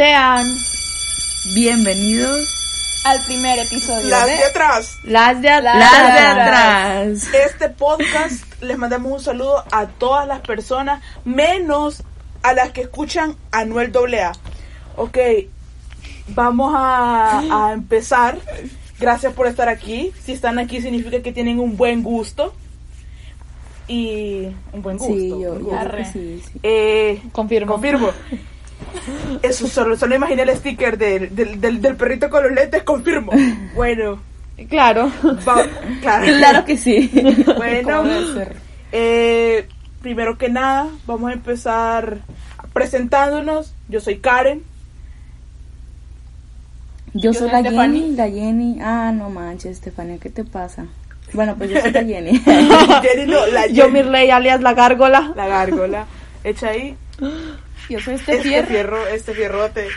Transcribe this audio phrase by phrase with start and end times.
[0.00, 0.46] Sean
[1.52, 2.48] bienvenidos
[3.04, 4.98] al primer episodio Las de atrás.
[5.04, 7.28] Las de, Las las de atrás.
[7.34, 12.02] Este podcast les mandamos un saludo a todas las personas, menos
[12.42, 14.32] a las que escuchan Anuel AA.
[14.96, 15.18] Ok,
[16.28, 18.38] vamos a, a empezar.
[18.98, 20.12] Gracias por estar aquí.
[20.24, 22.54] Si están aquí significa que tienen un buen gusto.
[23.86, 25.12] Y un buen gusto.
[25.12, 25.70] Sí, yo, yo
[26.10, 26.58] sí, sí.
[26.62, 27.74] Eh, Confirmo.
[27.74, 28.08] Confirmo.
[29.42, 33.32] Eso solo, solo imaginé el sticker del, del, del, del perrito con los lentes, confirmo.
[33.74, 34.20] Bueno,
[34.68, 35.10] Claro.
[35.48, 35.64] va-
[36.02, 36.24] claro.
[36.26, 37.10] Claro que sí.
[37.56, 38.02] Bueno,
[38.92, 39.66] eh,
[40.02, 42.18] primero que nada, vamos a empezar
[42.74, 43.72] presentándonos.
[43.88, 44.62] Yo soy Karen.
[47.14, 48.00] Yo soy soy la Stephanie.
[48.02, 48.78] Jenny, la Jenny.
[48.82, 50.86] Ah, no manches, Estefania, ¿qué te pasa?
[51.32, 52.38] Bueno, pues yo soy la Jenny.
[52.38, 55.32] Jenny no, la yo Mirley alias la gárgola.
[55.34, 56.06] la gárgola.
[56.44, 56.96] Echa ahí.
[57.90, 58.66] Yo soy este Este fierro.
[58.68, 59.88] fierro, este fierrote.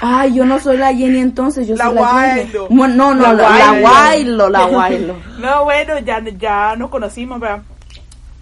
[0.00, 2.02] Ay, yo no soy la Jenny entonces, yo La soy la
[2.34, 2.40] Jenny.
[2.42, 2.68] Guaylo.
[2.70, 4.48] Bueno, no, no, La la, la Guaylo.
[4.48, 5.16] La Guaylo.
[5.38, 7.62] No, bueno, ya, ya nos conocimos, ¿verdad?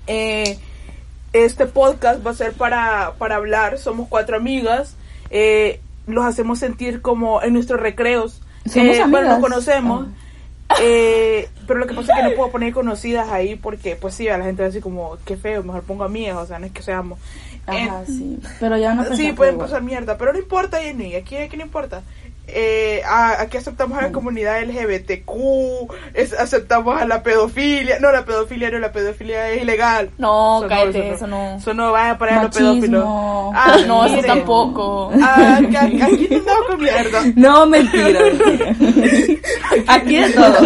[0.06, 0.58] Eh,
[1.32, 3.78] este podcast va a ser para, para hablar.
[3.78, 4.96] Somos cuatro amigas.
[5.30, 8.40] Eh, los hacemos sentir como en nuestros recreos.
[8.66, 10.06] ¿Somos Eh, Bueno, nos conocemos.
[10.82, 14.28] Eh, pero lo que pasa es que no puedo poner conocidas ahí porque, pues sí,
[14.28, 16.66] a la gente va a decir como, qué feo, mejor pongo amigas, o sea, no
[16.66, 17.18] es que seamos.
[17.68, 18.38] Ajá, sí.
[18.60, 19.68] Pero ya no Sí, pueden igual.
[19.68, 21.14] pasar mierda, pero no importa, Jenny.
[21.14, 22.02] Aquí, aquí no importa.
[22.50, 25.32] Eh, a- aquí aceptamos a la comunidad LGBTQ,
[26.14, 27.98] es- aceptamos a la pedofilia.
[28.00, 30.10] No, la pedofilia no, la pedofilia es ilegal.
[30.16, 31.56] No, Eso cállate, eso no.
[31.58, 33.04] Eso no, vaya a poner a los pedófilos.
[33.86, 35.10] No, eso tampoco.
[35.22, 37.22] Ah, aquí, andamos con mierda.
[37.36, 38.20] No, mentira.
[39.86, 40.56] Aquí de todo.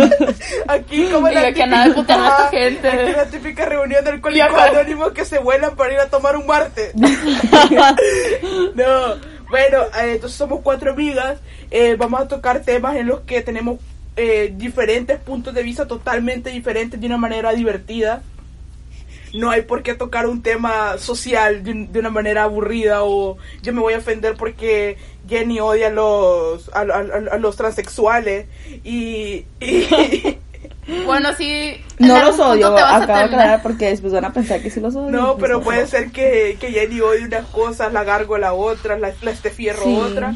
[0.69, 2.88] Aquí como Y de que nada de putear a esta gente.
[2.88, 6.47] Aquí la típica reunión del acá- anónimos que se vuelan para ir a tomar un
[6.47, 6.93] martes.
[8.75, 11.38] no, bueno, eh, entonces somos cuatro amigas.
[11.70, 13.78] eh, vamos a tocar temas en los que tenemos
[14.16, 18.22] eh, diferentes puntos de vista totalmente diferentes de una manera divertida.
[19.34, 23.38] No hay por qué tocar un tema social de, un- de una manera aburrida o
[23.62, 24.96] yo me voy a ofender porque
[25.28, 28.46] Jenny odia a los, a, a- los transexuales
[28.84, 29.44] y-
[31.06, 31.76] Bueno, sí.
[31.98, 35.10] No los odio, acabo de aclarar porque después van a pensar que sí los odio.
[35.10, 39.31] No, pero puede ser que, que Jenny odie unas cosas, la gárgola otra, la, la
[39.31, 39.97] este fierro Sí.
[39.97, 40.34] otra.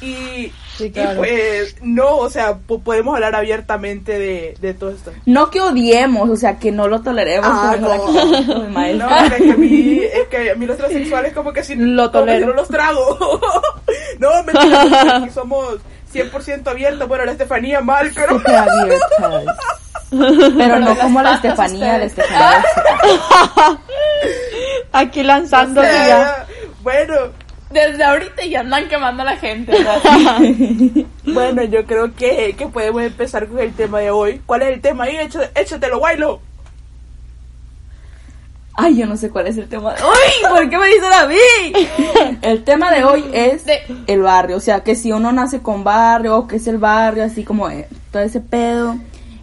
[0.00, 1.18] Y, Sí, y claro.
[1.18, 5.12] pues no, o sea, po- podemos hablar abiertamente de, de todo esto.
[5.24, 7.48] No que odiemos, o sea, que no lo toleremos.
[7.48, 7.88] Ah, no.
[7.88, 12.10] la es que a mí, es que a mí los transexuales como que si, Lo
[12.10, 12.48] tolero.
[12.48, 13.40] no los trago.
[14.18, 15.76] no, mentira, aquí somos
[16.14, 17.08] 100% abiertos.
[17.08, 18.40] Bueno, la Estefanía mal, pero...
[20.10, 22.04] No como la Estefanía, la.
[22.04, 22.64] Estefanía.
[24.92, 26.46] Aquí lanzando O sea,
[26.82, 27.14] Bueno,
[27.70, 29.72] Desde ahorita ya andan quemando a la gente.
[31.24, 34.40] bueno, yo creo que, que podemos empezar con el tema de hoy.
[34.46, 35.16] ¿Cuál es el tema ahí?
[35.16, 36.40] Échate- Échatelo, Wailo.
[38.76, 40.18] Ay, yo no sé cuál es el tema de hoy.
[40.48, 42.36] ¿Por qué me dicen a mí?
[42.42, 43.62] El tema de hoy es
[44.06, 44.56] el barrio.
[44.56, 47.70] O sea, que si uno nace con barrio o que es el barrio, así como
[47.70, 48.96] eh, todo ese pedo.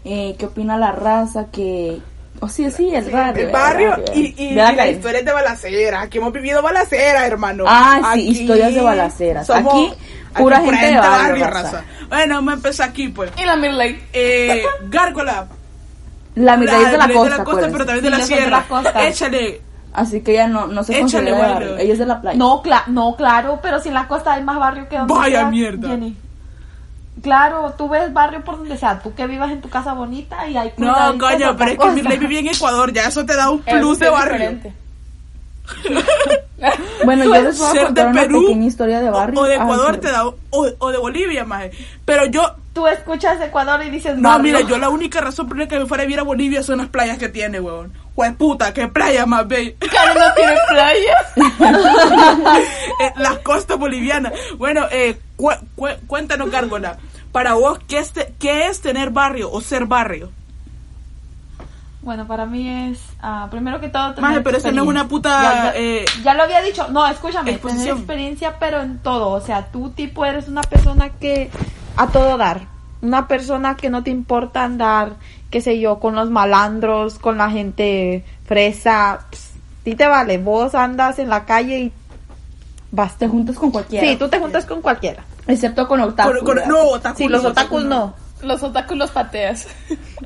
[0.03, 1.47] Eh, ¿Qué opina la raza?
[1.51, 1.99] Que.
[2.41, 3.45] O sí, sí, el barrio.
[3.47, 4.05] El barrio barrio.
[4.15, 4.95] y, y, ¿Verdad, y la Karen?
[4.95, 6.01] historia es de balacera.
[6.01, 7.63] Aquí hemos vivido balaceras, hermano.
[7.67, 9.49] Ah, sí, historias de balaceras.
[9.49, 9.93] Aquí,
[10.35, 11.83] pura gente de barrio, raza.
[12.09, 13.31] Bueno, vamos a empezar aquí, pues.
[13.37, 14.03] Y la Mirley.
[14.11, 15.47] Eh, Gárgola.
[16.35, 17.71] La mitad es de la Mirley costa, de la costa, acuérdense.
[17.73, 18.57] pero también de Sí, la soy de sierra.
[18.57, 19.07] la costa.
[19.07, 19.61] Échale.
[19.93, 21.77] Así que ella no, no se Échale, considera barrio.
[21.77, 22.37] Ella es de la playa.
[22.37, 25.39] No, cla- no, claro, pero si en la costa hay más barrio que donde Vaya
[25.39, 25.89] sea, mierda.
[25.89, 26.15] Jenny.
[27.21, 30.55] Claro, tú ves barrio por donde sea, tú que vivas en tu casa bonita y
[30.57, 31.91] hay No, coño, pero es que cosa.
[31.91, 32.93] Mirley vivía en Ecuador.
[32.93, 34.33] Ya eso te da un Es plus de barrio.
[34.33, 34.73] diferente.
[37.03, 39.39] Bueno, yo les voy a Ser contar de una Perú pequeña historia de barrio.
[39.39, 40.27] o de Ay, Ecuador te da.
[40.27, 40.35] O,
[40.77, 41.65] o de Bolivia, más.
[42.05, 42.55] Pero yo.
[42.73, 44.43] Tú escuchas Ecuador y dices No, barrio.
[44.43, 46.77] mira, yo la única razón por la que me fuera a vivir a Bolivia son
[46.77, 47.91] las playas que tiene, weón.
[48.15, 49.73] Jue puta, qué playa más bella.
[49.91, 51.17] Karen no tiene playa.
[53.01, 54.33] Eh, las costas bolivianas.
[54.57, 56.97] Bueno, eh, cu- cu- cuéntanos, Gárgola.
[57.31, 60.29] Para vos, ¿qué es, te- ¿qué es tener barrio o ser barrio?
[62.01, 65.07] Bueno, para mí es, ah, primero que todo, tener Maje, pero eso no es una
[65.07, 66.87] puta, Ya, ya- eh, ya lo había dicho.
[66.89, 67.97] No, escúchame, tener exposición.
[67.99, 69.29] experiencia, pero en todo.
[69.29, 71.51] O sea, tú, tipo, eres una persona que
[71.97, 72.61] a todo dar.
[73.03, 75.13] Una persona que no te importa andar,
[75.51, 79.27] qué sé yo, con los malandros, con la gente fresa.
[79.83, 80.37] Ti te vale.
[80.39, 81.91] Vos andas en la calle y
[82.91, 83.15] vas.
[83.17, 84.07] Te juntas con cualquiera.
[84.07, 85.23] Sí, tú te juntas con cualquiera.
[85.47, 86.29] Excepto con otaku.
[86.31, 86.69] Con- con- ¿verdad?
[86.69, 88.13] no, Sí, los otakus no.
[88.43, 89.67] Los otakus los pateas.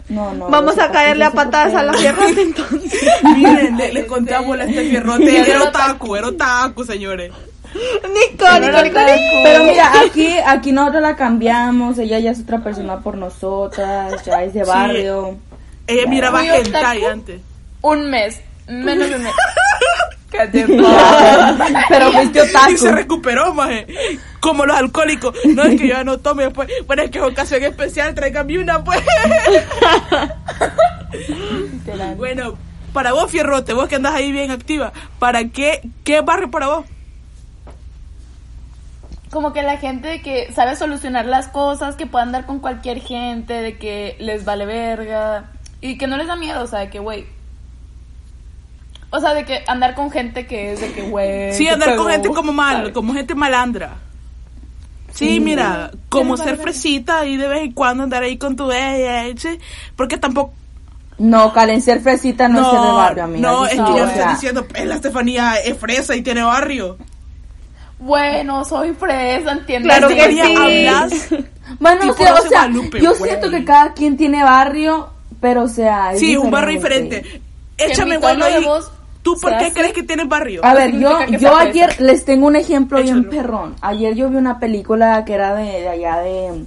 [0.10, 0.50] No, no.
[0.50, 3.04] Vamos a caerle a patadas a la fierrote entonces.
[3.24, 5.52] Miren, le, le contamos a este fierrote.
[5.52, 7.32] Era otaku, era otaku, señores.
[7.76, 9.00] Nico, Nico, Nico,
[9.44, 11.98] Pero mira, aquí, aquí nosotros la cambiamos.
[11.98, 14.24] Ella ya es otra persona por nosotras.
[14.26, 15.38] Ya es de barrio.
[15.88, 17.42] Ella miraba hentai antes.
[17.82, 18.42] Un mes.
[18.68, 19.34] Menos de un mes.
[21.90, 22.96] Pero fuiste Y se otaku.
[22.96, 23.88] recuperó, maje.
[24.40, 25.36] Como los alcohólicos.
[25.46, 26.70] No es que yo ya no tome después.
[26.88, 29.00] Bueno, es que es ocasión especial, tráigame una, pues.
[32.18, 32.58] bueno,
[32.94, 36.86] para vos, Fierrote, vos que andas ahí bien activa, ¿para qué, qué barrio para vos?
[39.32, 43.54] Como que la gente que sabe solucionar las cosas, que puede andar con cualquier gente,
[43.54, 45.52] de que les vale verga.
[45.82, 47.26] Y que no les da miedo, o sea, de que, güey.
[49.16, 51.54] O sea, de que andar con gente que es de que, güey.
[51.54, 52.94] Sí, andar con gente como mal, ¿sabes?
[52.94, 53.96] como gente malandra.
[55.14, 59.24] Sí, mira, como ser fresita y de vez en cuando andar ahí con tu ella,
[59.38, 59.58] ¿sí?
[59.96, 60.54] porque tampoco...
[61.18, 63.50] No, Karen, ser fresita no, es ser de barrio, amiga.
[63.50, 66.98] no, es sí, que yo estoy diciendo, pues la Estefanía es fresa y tiene barrio.
[68.00, 69.88] Bueno, soy fresa, entiendo.
[69.88, 70.40] Claro Sí, que sí.
[70.42, 71.28] hablas
[71.80, 72.70] Bueno, Tipo sí, o sea,
[73.02, 73.32] yo güey.
[73.32, 75.10] siento que cada quien tiene barrio,
[75.40, 77.42] pero o sea, es Sí, es un barrio diferente.
[77.78, 78.64] Échame bueno tono de ahí.
[78.66, 78.92] voz
[79.26, 80.62] ¿Tú por qué crees que tienes barrio?
[80.64, 83.30] A ver, yo, yo ayer les tengo un ejemplo bien Échalo.
[83.32, 83.76] perrón.
[83.82, 86.64] Ayer yo vi una película que era de, de allá de,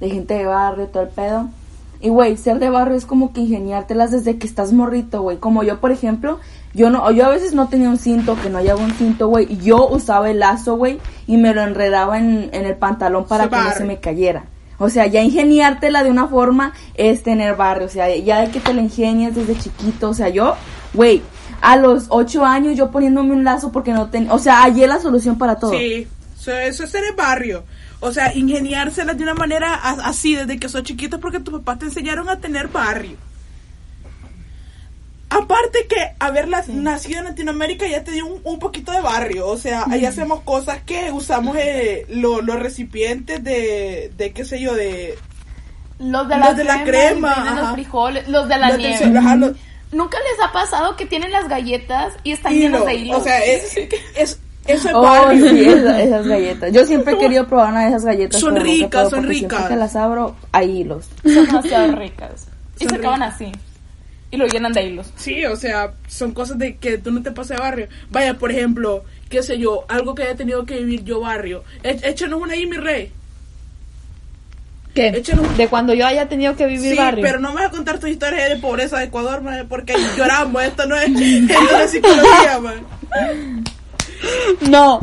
[0.00, 1.50] de gente de barrio, todo el pedo.
[2.00, 5.36] Y güey, ser de barrio es como que ingeniártelas desde que estás morrito, güey.
[5.36, 6.40] Como yo, por ejemplo,
[6.72, 9.46] yo no, yo a veces no tenía un cinto, que no hallaba un cinto, güey.
[9.52, 13.50] Y yo usaba el lazo, güey, y me lo enredaba en, en el pantalón para
[13.50, 14.44] que no se me cayera.
[14.78, 17.86] O sea, ya ingeniártela de una forma es tener barrio.
[17.86, 20.08] O sea, ya de que te la ingenias desde chiquito.
[20.08, 20.54] O sea, yo,
[20.94, 21.20] güey,
[21.60, 24.32] a los ocho años yo poniéndome un lazo porque no tenía.
[24.32, 25.72] O sea, hallé la solución para todo.
[25.72, 26.06] Sí,
[26.38, 27.64] eso, eso es ser el barrio.
[28.00, 31.80] O sea, ingeniárselas de una manera a- así desde que sos chiquito porque tus papás
[31.80, 33.16] te enseñaron a tener barrio.
[35.30, 39.46] Aparte que haber la- nacido en Latinoamérica ya te dio un, un poquito de barrio.
[39.46, 44.60] O sea, ahí hacemos cosas que usamos eh, lo- los recipientes de, de, qué sé
[44.60, 45.18] yo, de...
[45.98, 47.60] Los de Los la de la crema, crema, venden ajá.
[47.62, 49.18] los frijoles, los de la los de- nieve.
[49.18, 49.52] ajá, los-
[49.92, 52.62] ¿Nunca les ha pasado que tienen las galletas y están hilo.
[52.64, 53.16] llenas de hilo?
[53.16, 56.72] O sea, es, es, eso es Oh, sí, esa- esas galletas.
[56.72, 58.40] Yo siempre he querido probar una de esas galletas.
[58.40, 59.68] Son ricas, son siempre ricas.
[59.68, 61.08] que las abro, hay hilos.
[61.24, 62.48] Son demasiado ricas.
[62.78, 63.50] Y Son se acaban así.
[64.30, 65.10] Y lo llenan de hilos.
[65.16, 67.88] Sí, o sea, son cosas de que tú no te pasas de barrio.
[68.10, 71.64] Vaya, por ejemplo, qué sé yo, algo que haya tenido que vivir yo barrio.
[71.82, 73.10] Échanos una ahí, mi rey.
[75.56, 77.22] De cuando yo haya tenido que vivir Sí, barrio.
[77.22, 80.62] pero no me vas a contar tus historias de pobreza de Ecuador, man, porque lloramos.
[80.64, 83.66] Esto no es, esto es psicología, man.
[84.68, 84.98] No,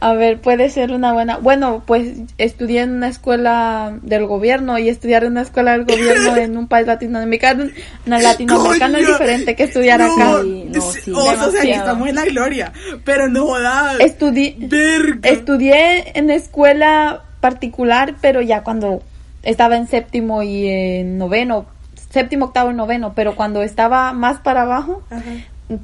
[0.00, 1.36] a ver, puede ser una buena.
[1.38, 6.36] Bueno, pues estudié en una escuela del gobierno y estudiar en una escuela del gobierno
[6.36, 7.66] en un país latinoamericano,
[8.06, 10.42] no, latinoamericano es diferente que estudiar no, acá.
[10.42, 11.74] Sí, no, sí, o sea, aquí Demasiado.
[11.78, 12.72] estamos en la gloria,
[13.04, 13.98] pero no jodas.
[14.00, 15.28] Estudi- Verga.
[15.30, 19.00] estudié en escuela particular, pero ya cuando
[19.46, 21.66] estaba en séptimo y en noveno,
[22.10, 25.02] séptimo, octavo y noveno, pero cuando estaba más para abajo.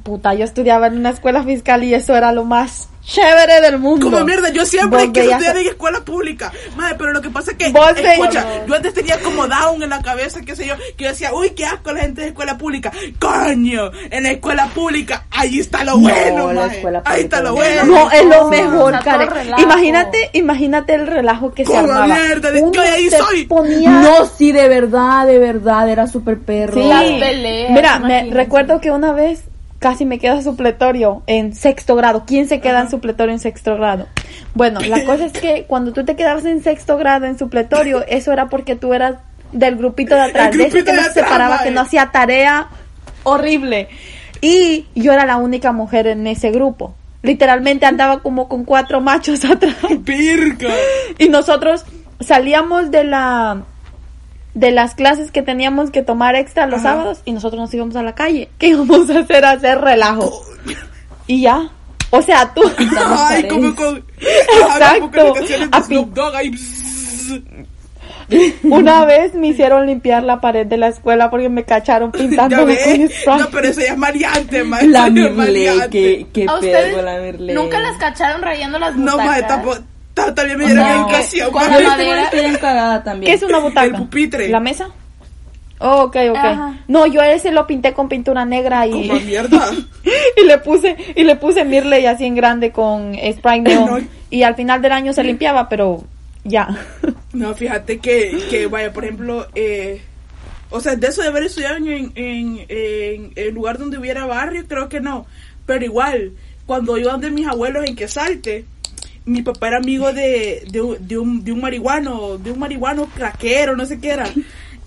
[0.03, 4.09] Puta, yo estudiaba en una escuela fiscal y eso era lo más chévere del mundo.
[4.09, 6.53] Como mierda, yo siempre quise estudiar en escuela pública.
[6.77, 9.83] Madre, pero lo que pasa es que, Vos veías- escucha, yo antes tenía como down
[9.83, 12.27] en la cabeza, qué sé yo, que yo decía, uy, qué asco la gente de
[12.27, 12.93] escuela pública.
[13.19, 16.75] Coño, en la escuela pública, ahí está lo No, bueno, la maje.
[16.77, 17.55] escuela Ahí está lo no.
[17.55, 17.83] bueno.
[17.85, 19.53] No, es lo No, mejor, todo Karen.
[19.57, 22.07] Imagínate, imagínate el relajo que se Como armaba.
[22.07, 23.45] mierda, de- Uno yo ahí se soy.
[23.47, 26.81] ponía- No, sí, de verdad, de verdad, era súper perro.
[26.81, 26.87] Sí.
[26.87, 29.43] Las peleas, Mira, me recuerdo que una vez
[29.83, 32.23] casi me queda supletorio en sexto grado.
[32.25, 34.07] ¿Quién se queda en supletorio en sexto grado?
[34.53, 38.31] Bueno, la cosa es que cuando tú te quedabas en sexto grado en supletorio, eso
[38.31, 39.15] era porque tú eras
[39.51, 42.69] del grupito de atrás, El de ese que no se separaba, que no hacía tarea
[43.23, 43.89] horrible.
[44.39, 46.95] Y yo era la única mujer en ese grupo.
[47.21, 49.75] Literalmente andaba como con cuatro machos atrás.
[49.99, 50.73] Virga.
[51.17, 51.83] Y nosotros
[52.21, 53.63] salíamos de la
[54.53, 56.89] de las clases que teníamos que tomar extra los Ajá.
[56.91, 58.49] sábados y nosotros nos íbamos a la calle.
[58.59, 59.45] ¿Qué íbamos a hacer?
[59.45, 60.31] A hacer relajo.
[61.27, 61.69] Y ya.
[62.11, 62.61] O sea, tú.
[63.17, 64.03] Ay, como con.
[64.19, 65.33] Exacto.
[68.63, 72.21] Una vez me hicieron limpiar la pared de la escuela porque me cacharon ves.
[72.37, 73.39] con spray.
[73.39, 74.81] No, pero eso ya es maleante, ma.
[74.83, 75.89] La maleante.
[75.89, 79.41] qué, qué ¿A pedo la nunca las cacharon rayando las No, butacas?
[79.41, 79.77] ma, tampoco.
[80.13, 82.29] Ta- También me dieron No, madera.
[82.31, 83.31] bien cagada también.
[83.31, 83.85] ¿Qué es una butaca?
[83.85, 84.49] El pupitre.
[84.49, 84.89] ¿La mesa?
[85.79, 86.37] Oh, ok, ok.
[86.37, 86.79] Ajá.
[86.87, 89.69] No, yo ese lo pinté con pintura negra y, Como mierda.
[90.37, 94.07] y le puse y le puse Mirley así en grande con spray neon No.
[94.29, 96.03] y al final del año se limpiaba, pero
[96.43, 96.69] ya.
[97.33, 100.01] No, fíjate que, que vaya, por ejemplo, eh,
[100.69, 104.63] o sea, de eso de haber estudiado en, en, en, en lugar donde hubiera barrio,
[104.67, 105.25] creo que no.
[105.65, 106.33] Pero igual,
[106.67, 108.65] cuando iban de mis abuelos en Quesalte,
[109.25, 113.75] mi papá era amigo de, de, de un, de un marihuano, de un marihuano craquero,
[113.75, 114.25] no sé qué era.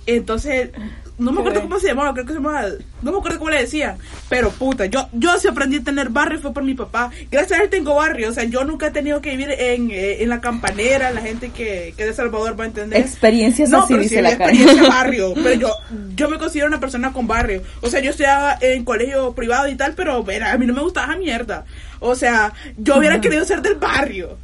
[0.07, 0.71] Entonces,
[1.19, 2.67] no me acuerdo cómo se llamaba, creo que se llamaba,
[3.03, 3.97] no me acuerdo cómo le decían,
[4.29, 7.11] pero puta, yo, yo sí aprendí a tener barrio fue por mi papá.
[7.31, 10.23] Gracias a él tengo barrio, o sea, yo nunca he tenido que vivir en, eh,
[10.23, 13.01] en la campanera, la gente que, que de Salvador va a entender.
[13.01, 14.51] Experiencias No, así, pero dice sí, la cara.
[14.51, 15.71] experiencia barrio, pero yo,
[16.15, 17.63] yo me considero una persona con barrio.
[17.81, 20.83] O sea, yo estudiaba en colegio privado y tal, pero era, a mí no me
[20.83, 21.65] gustaba esa mierda.
[22.01, 24.37] O sea, yo hubiera querido ser del barrio.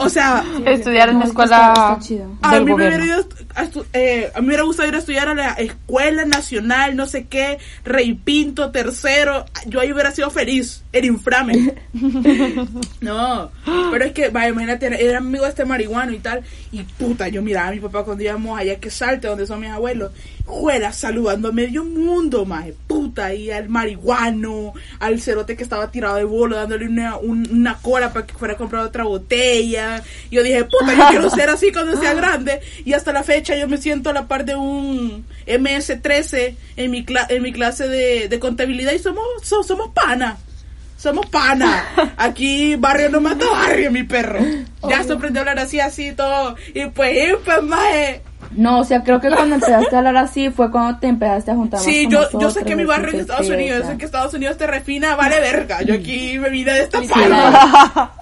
[0.00, 2.36] O sea, Estudiar en No, una escuela está- está chido.
[2.42, 3.22] a mí, me hubiera gobierno.
[3.22, 6.96] ido a, eh, a mí me hubiera gustado ir a estudiar a la Escuela Nacional,
[6.96, 9.44] no sé qué, Rey Pinto, tercero.
[9.66, 11.74] Yo ahí hubiera sido feliz, el inframe.
[13.00, 13.50] no,
[13.90, 16.42] pero es que, vaya, imagínate, era, era amigo de este marihuano y tal.
[16.72, 19.70] Y puta, yo miraba a mi papá cuando íbamos allá que salte, donde son mis
[19.70, 20.12] abuelos.
[20.46, 26.16] Juela, saludando a medio mundo, maje, puta, y al marihuano, al cerote que estaba tirado
[26.16, 29.59] de bolo, dándole una, un- una cola para que fuera a comprar otra botella.
[30.30, 32.60] Yo dije, puta, yo quiero ser así cuando sea grande.
[32.84, 37.04] Y hasta la fecha yo me siento a la par de un MS-13 en mi,
[37.04, 40.36] cla- en mi clase de, de contabilidad y somos, so- somos pana.
[40.96, 41.84] Somos pana.
[42.18, 44.40] Aquí barrio no mata barrio, mi perro.
[44.88, 46.56] Ya se aprendió a hablar así, así todo.
[46.74, 48.22] Y pues, y pues, maje.
[48.52, 51.54] No, o sea, creo que cuando empezaste a hablar así fue cuando te empezaste a
[51.54, 53.96] juntar Sí, más yo, yo sé que mi barrio que Estados sí, Unidos, yo sé
[53.98, 55.82] que Estados Unidos te refina, vale verga.
[55.82, 58.10] Yo aquí me vine de esta pana.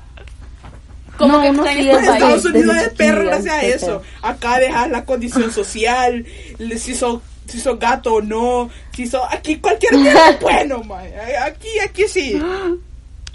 [1.18, 2.22] Como No, que uno sí tu es Pues país.
[2.22, 4.02] Estados Unidos es perro gracias a eso.
[4.22, 6.24] Acá dejas la condición social,
[6.78, 11.04] si sos, si sos gato o no, si sos, aquí cualquier mierda es bueno, man.
[11.44, 12.40] Aquí, aquí sí.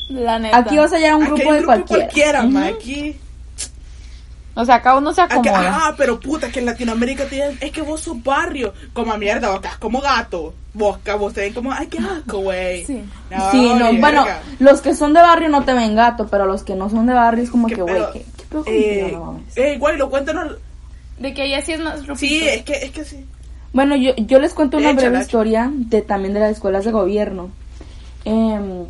[0.10, 0.58] La neta.
[0.58, 2.42] Aquí vas a hallar un Aquí grupo hay de un grupo cualquiera.
[2.42, 2.64] cualquiera, man.
[2.74, 3.16] Aquí,
[4.56, 5.88] O sea, cada uno se acomoda.
[5.88, 8.74] ah, pero puta, que en Latinoamérica dicen, es que vos sos barrio.
[8.94, 10.54] Como mierda, vos estás como gato.
[10.76, 12.86] Vos, vos te ven como, ay, qué asco, güey.
[12.86, 13.04] Sí.
[13.32, 14.26] No, Sí, no, bueno,
[14.60, 17.14] los que son de barrio no te ven gato, pero los que no son de
[17.14, 18.04] barrio es como ¿Qué que, güey?
[18.14, 19.10] ¿qué, qué pedo Eh?
[19.14, 19.58] No mames.
[19.58, 20.58] eh, güey, lo cuéntanos.
[21.20, 22.16] De que ella sí es más rupito.
[22.18, 23.26] Sí, es que, es que sí.
[23.72, 26.92] Bueno, yo, yo les cuento una Échala, breve historia de también de las escuelas de
[26.92, 27.50] gobierno.
[28.26, 28.86] Em,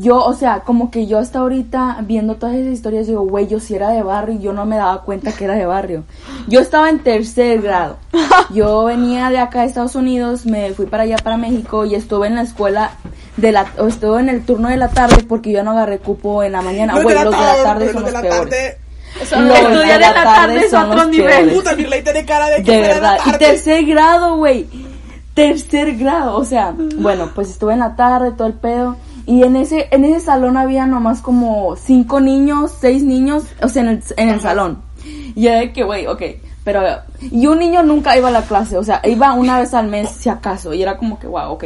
[0.00, 3.60] yo, o sea, como que yo hasta ahorita viendo todas esas historias digo, güey, yo
[3.60, 6.04] sí era de barrio y yo no me daba cuenta que era de barrio.
[6.48, 7.96] Yo estaba en tercer grado.
[8.54, 12.26] Yo venía de acá de Estados Unidos, me fui para allá para México y estuve
[12.28, 12.92] en la escuela
[13.36, 16.42] de la, o estuve en el turno de la tarde porque yo no agarré cupo
[16.42, 16.94] en la mañana.
[16.94, 18.38] Los Güey, de la los de la tarde, los son los peores.
[18.40, 18.78] tarde.
[19.18, 21.26] Los estudiar en la tarde es son otro nivel.
[21.28, 21.54] peores.
[21.54, 23.18] Puta, Mirley tiene cara de que De verdad.
[23.26, 24.66] Y tercer grado, güey.
[25.34, 26.36] Tercer grado.
[26.38, 28.96] O sea, bueno, pues estuve en la tarde, todo el pedo.
[29.26, 33.82] Y en ese, en ese salón había nomás como cinco niños, seis niños, o sea,
[33.82, 34.78] en el, en el salón.
[35.34, 36.22] Y yo de que, güey, ok.
[36.64, 36.80] Pero,
[37.20, 40.10] y un niño nunca iba a la clase, o sea, iba una vez al mes,
[40.10, 40.72] si acaso.
[40.74, 41.64] Y era como que, wow, ok.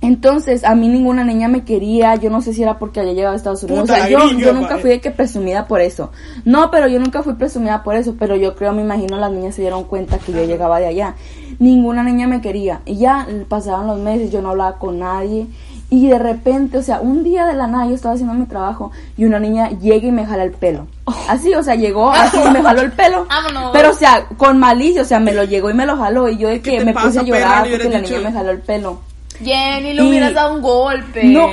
[0.00, 3.32] Entonces, a mí ninguna niña me quería, yo no sé si era porque había llegado
[3.32, 3.82] a Estados Unidos.
[3.82, 6.10] Puta, o sea, yo, gringa, yo nunca fui de que presumida por eso.
[6.44, 9.54] No, pero yo nunca fui presumida por eso, pero yo creo, me imagino, las niñas
[9.54, 11.14] se dieron cuenta que yo llegaba de allá.
[11.58, 12.82] Ninguna niña me quería.
[12.84, 15.46] Y ya pasaban los meses, yo no hablaba con nadie.
[15.94, 18.90] Y de repente, o sea, un día de la nada yo estaba haciendo mi trabajo
[19.16, 20.88] y una niña llega y me jala el pelo.
[21.28, 23.26] Así, o sea, llegó así y me jaló el pelo.
[23.28, 23.70] Vámonos.
[23.72, 26.28] Pero, o sea, con malicia, o sea, me lo llegó y me lo jaló.
[26.28, 28.58] Y yo de ¿Qué que me puse a llorar porque la niña me jaló el
[28.58, 28.98] pelo.
[29.42, 31.24] Jenny, le Y- hubieras dado un golpe.
[31.24, 31.48] No,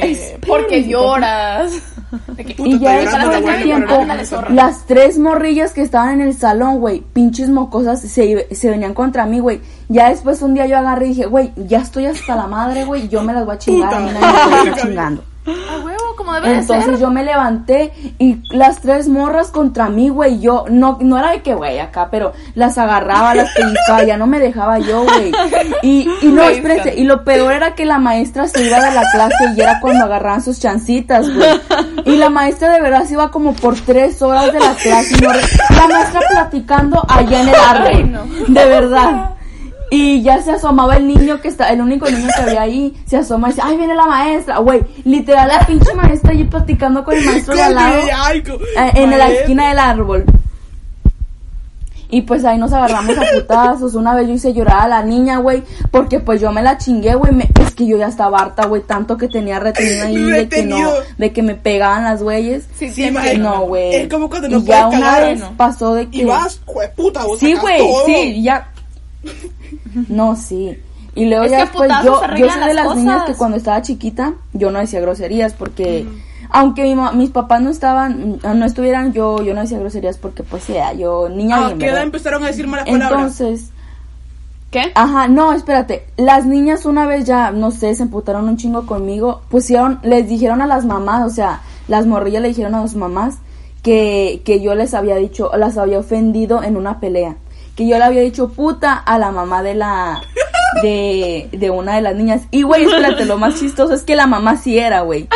[0.47, 1.71] Porque lloras.
[2.35, 4.05] Que- Y ya después de tiempo,
[4.49, 9.25] las tres morrillas que estaban en el salón, güey, pinches mocosas, se, se venían contra
[9.25, 9.61] mí, güey.
[9.87, 13.07] Ya después un día yo agarré y dije, güey, ya estoy hasta la madre, güey,
[13.07, 15.23] yo me las voy a chingar, a mí nadie me está chingando.
[15.43, 16.99] A huevo, como debe de Entonces ser.
[16.99, 21.41] yo me levanté y las tres morras contra mí, güey, yo, no, no era de
[21.41, 25.31] que, güey, acá, pero las agarraba, las pellizcaba, ya no me dejaba yo, güey.
[25.81, 29.03] Y, y no, espérate, y lo peor era que la maestra se iba de la
[29.11, 31.59] clase y era cuando agarraban sus chancitas, güey.
[32.05, 35.21] Y la maestra de verdad se iba como por tres horas de la clase y
[35.21, 38.11] no la maestra platicando allá en el árbol.
[38.11, 38.23] no.
[38.47, 39.31] De verdad.
[39.93, 43.17] Y ya se asomaba el niño que está, el único niño que había ahí, se
[43.17, 47.13] asoma y dice, ay, viene la maestra, güey, literal la pinche maestra allí platicando con
[47.13, 50.23] el maestro de al lado, eh, en la esquina del árbol.
[52.09, 53.95] Y pues ahí nos agarramos a putazos.
[53.95, 57.15] Una vez yo hice llorar a la niña, güey, porque pues yo me la chingué,
[57.15, 57.31] güey.
[57.59, 60.89] Es que yo ya estaba harta, güey, tanto que tenía retenido ahí de que no,
[61.17, 62.67] de que me pegaban las güeyes.
[62.75, 63.09] Sí, Sí.
[63.39, 63.95] No, güey.
[63.95, 65.57] Es como cuando no y ya puedes una cagar, vez ¿no?
[65.57, 66.17] pasó de que...
[66.17, 66.59] Y vas,
[66.95, 68.69] puta, vos Sí, güey, sí, ya.
[70.09, 70.77] No, sí.
[71.13, 73.57] Y luego Es ya que después yo, yo soy de las las niñas que cuando
[73.57, 76.05] estaba chiquita yo no decía groserías porque
[76.49, 80.43] aunque mi ma- mis papás no estaban, no estuvieran, yo yo no decía groserías porque
[80.43, 83.11] pues ya, yo niña ¿A bien, qué edad empezaron a decir malas palabras?
[83.39, 83.69] Entonces,
[84.69, 84.83] ¿Qué?
[84.95, 86.05] Ajá, no, espérate.
[86.15, 89.41] Las niñas una vez ya, no sé, se emputaron un chingo conmigo.
[89.49, 93.39] Pusieron, les dijeron a las mamás, o sea, las morrillas le dijeron a sus mamás
[93.83, 97.35] que, que yo les había dicho, las había ofendido en una pelea.
[97.75, 100.21] Que yo le había dicho puta a la mamá de la,
[100.81, 102.41] de, de una de las niñas.
[102.51, 105.27] Y güey, espérate, lo más chistoso es que la mamá sí era, güey.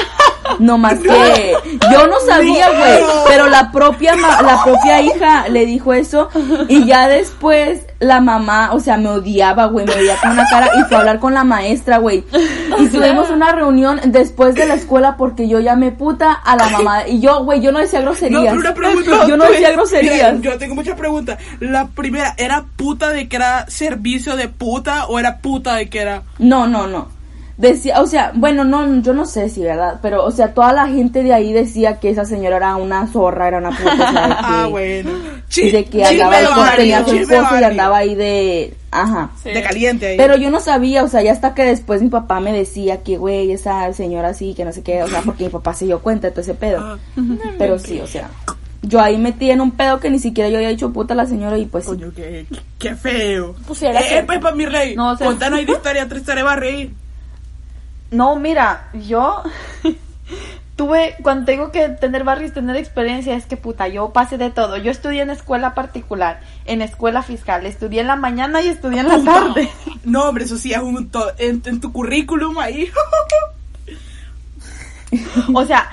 [0.60, 1.56] No más que
[1.92, 6.30] yo no sabía, güey, pero la propia ma- la propia hija le dijo eso
[6.70, 10.70] y ya después la mamá, o sea, me odiaba, güey, me veía con una cara
[10.78, 12.24] y fue a hablar con la maestra, güey.
[12.78, 17.08] Y tuvimos una reunión después de la escuela porque yo llamé puta a la mamá
[17.08, 18.44] y yo, güey, yo no decía No, groserías.
[18.46, 19.28] pero una pregunta.
[19.28, 20.42] Yo no decía groserías.
[20.42, 21.40] yo tengo muchas preguntas.
[21.60, 26.00] La primera, ¿era puta de que era servicio de puta o era puta de que
[26.00, 26.24] era...
[26.40, 27.14] No, no, no.
[27.58, 30.00] Decía, o sea, bueno, no, yo no sé si, ¿verdad?
[30.02, 33.48] Pero, o sea, toda la gente de ahí decía que esa señora era una zorra,
[33.48, 35.10] era una puta, o sea, de que, Ah, bueno.
[35.56, 38.74] y de que andaba ahí con varios, tenía su chisme esposo y andaba ahí de,
[38.92, 39.30] ajá.
[39.42, 39.52] Sí.
[39.52, 40.18] De caliente ahí.
[40.18, 43.16] Pero yo no sabía, o sea, ya hasta que después mi papá me decía que,
[43.18, 46.00] güey, esa señora sí, que no sé qué, o sea, porque mi papá se dio
[46.00, 46.80] cuenta de todo ese pedo.
[46.82, 46.98] Ah,
[47.58, 48.30] Pero sí, o sea,
[48.88, 51.26] yo ahí metí en un pedo que ni siquiera yo había dicho puta a la
[51.26, 52.46] señora y pues coño, qué,
[52.80, 53.56] qué feo.
[53.68, 54.96] Pues era eh, que- Pepa, mi rey.
[54.96, 56.94] No, o sea- Contanos ahí la historia, triste va a reír.
[58.12, 59.42] No, mira, yo
[60.76, 64.78] tuve, cuando tengo que tener barrios, tener experiencia, es que puta, yo pasé de todo.
[64.78, 69.08] Yo estudié en escuela particular, en escuela fiscal, estudié en la mañana y estudié en
[69.08, 69.70] la tarde.
[70.06, 71.10] No, hombre, eso sí es un...
[71.40, 72.92] en tu currículum ahí.
[75.54, 75.90] O sea,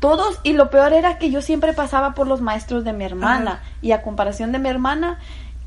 [0.00, 3.62] todos, y lo peor era que yo siempre pasaba por los maestros de mi hermana.
[3.82, 5.18] Y a comparación de mi hermana,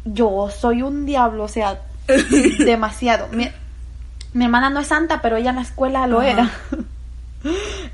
[0.06, 1.80] yo soy un diablo, o sea,
[2.60, 3.28] demasiado.
[3.30, 3.50] Mi,
[4.34, 6.30] mi hermana no es santa, pero ella en la escuela lo Ajá.
[6.30, 6.52] era.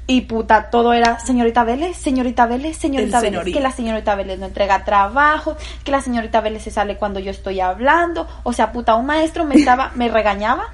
[0.07, 3.43] Y puta, todo era señorita Vélez, señorita Vélez, señorita Vélez.
[3.43, 7.31] Que la señorita Vélez no entrega trabajo, que la señorita Vélez se sale cuando yo
[7.31, 8.27] estoy hablando.
[8.43, 10.65] O sea, puta, un maestro me estaba, me regañaba.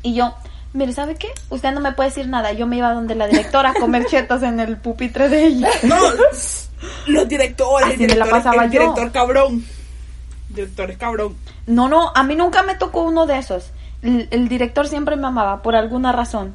[0.00, 0.32] Y yo,
[0.72, 1.28] mire, ¿sabe qué?
[1.50, 2.52] Usted no me puede decir nada.
[2.52, 5.68] Yo me iba donde la directora a comer chetos en el pupitre de ella.
[5.82, 5.96] No,
[7.06, 8.80] los directores, Así el me la pasaba el yo.
[8.80, 9.64] director cabrón.
[10.48, 11.36] Director es cabrón.
[11.66, 13.70] No, no, a mí nunca me tocó uno de esos.
[14.02, 16.54] El, el director siempre me amaba, por alguna razón.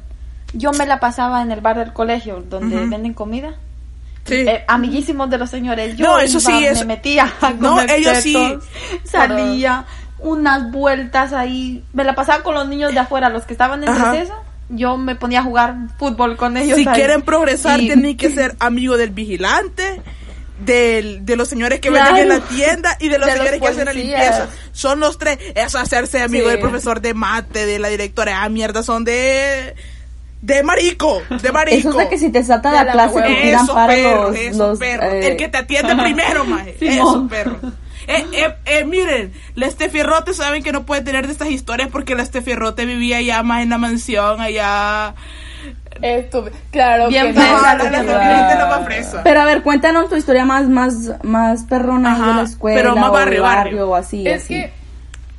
[0.54, 3.56] Yo me la pasaba en el bar del colegio, donde venden comida.
[4.26, 4.36] Sí.
[4.36, 5.98] Eh, amiguísimos de los señores.
[5.98, 8.38] Yo No, eso iba, sí, me metía a No, ellos sí.
[9.04, 9.86] Salía
[10.24, 11.84] unas vueltas ahí.
[11.94, 14.12] Me la pasaba con los niños de afuera, los que estaban en Ajá.
[14.12, 14.34] receso.
[14.70, 16.78] Yo me ponía a jugar fútbol con ellos.
[16.78, 16.96] Si ahí.
[16.96, 20.02] quieren progresar, Y- tienen que ser amigo del vigilante,
[20.66, 22.16] del, de los señores que Claro.
[22.16, 24.48] venden en la tienda y de los De los señores que hacen la limpieza.
[24.72, 25.38] Son los tres.
[25.56, 26.52] Es hacerse amigo Sí.
[26.52, 28.44] del profesor de mate, de la directora.
[28.44, 29.76] Ah, mierda, son de.
[30.42, 31.90] De marico, de marico.
[31.90, 33.94] Eso es de que si te salta De la la clase te tiran Esos para
[33.94, 35.14] perros, los, esos los, perros.
[35.14, 36.76] eh, El que te atiende primero, maje.
[36.80, 36.98] Simón.
[36.98, 37.58] Esos perros.
[38.08, 42.16] Eh, eh, eh, miren, la Estefierrote saben que no puede tener de estas historias porque
[42.16, 45.14] la Estefierrote vivía allá más en la mansión, allá.
[46.02, 47.58] Esto, claro Bien que no.
[48.68, 49.22] más fresa.
[49.24, 52.82] Pero a ver, cuéntanos tu historia más, más, más perrona ahí de Ajá, la escuela
[52.82, 53.90] pero más o barrio, del barrio.
[53.90, 54.28] o así.
[54.28, 54.54] Es así.
[54.56, 54.74] que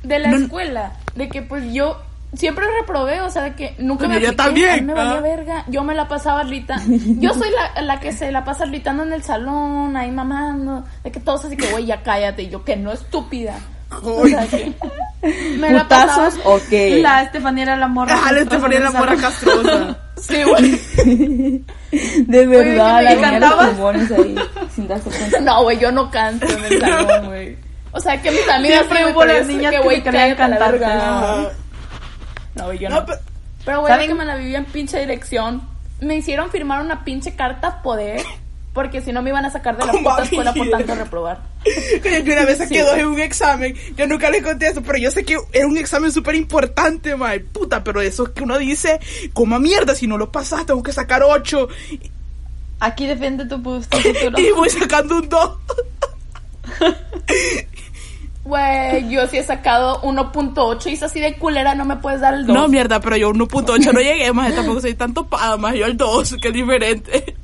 [0.03, 2.01] de la No- escuela, de que pues yo
[2.35, 5.21] siempre reprobé, o sea, de que nunca me Yo apliqué, también, me valía ah.
[5.21, 9.03] verga, yo me la pasaba gritando, yo soy la, la que se la pasa gritando
[9.03, 12.63] en el salón, ahí mamando, de que todos así que, güey, ya cállate, y yo
[12.63, 13.55] que no, estúpida.
[14.03, 14.73] O sea, que
[15.57, 17.01] me la pasaba, ¿Putazos o qué?
[17.01, 18.13] La Estefanía era la morra.
[18.13, 19.97] Ajá, la castrosa Estefanía del la morra castrosa.
[20.17, 21.63] sí, güey.
[22.27, 24.35] De verdad, que la los ahí,
[24.73, 24.89] sin.
[25.41, 27.57] No, güey, yo no canto en el salón, güey.
[27.91, 30.47] O sea, que mis amigas Siempre hubo las niñas que, que güey, querían cállate a
[30.49, 31.51] la cantar.
[32.55, 33.05] No, yo No, no.
[33.05, 33.19] pero-
[33.65, 34.07] Pero güey, ¿Saben?
[34.09, 35.61] que me la vivía en pinche dirección.
[36.01, 38.21] Me hicieron firmar una pinche carta poder.
[38.73, 41.39] Porque si no me iban a sacar de la puta escuela por tanto reprobar.
[42.25, 43.73] Yo una vez saqué Sí, dos en un examen.
[43.95, 47.39] Yo nunca les conté eso, pero yo sé que era un examen súper importante, mae.
[47.39, 48.99] Puta, pero eso es que uno dice,
[49.33, 51.69] como mierda, si no lo pasas, tengo que sacar ocho.
[52.81, 54.37] Aquí defiende tu, tu futuro.
[54.37, 55.57] Y voy sacando un dos.
[58.45, 62.35] Güey, yo sí he sacado 1.8 y es así de culera, no me puedes dar
[62.35, 62.55] el 2.
[62.55, 65.97] No, mierda, pero yo 1.8 no llegué, más tampoco soy tan topada, más yo al
[65.97, 67.35] 2, que es diferente.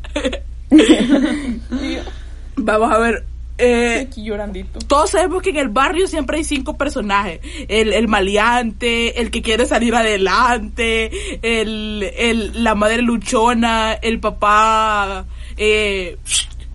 [2.55, 3.25] Vamos a ver,
[3.57, 4.79] eh, Aquí llorandito.
[4.87, 7.39] todos sabemos que en el barrio siempre hay cinco personajes.
[7.67, 11.11] El, el maleante, el que quiere salir adelante,
[11.41, 15.25] el, el, la madre luchona, el papá,
[15.57, 16.17] eh,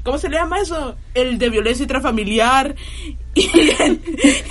[0.02, 0.96] ¿cómo se le llama eso?
[1.14, 2.74] El de violencia intrafamiliar.
[3.44, 4.00] Y el,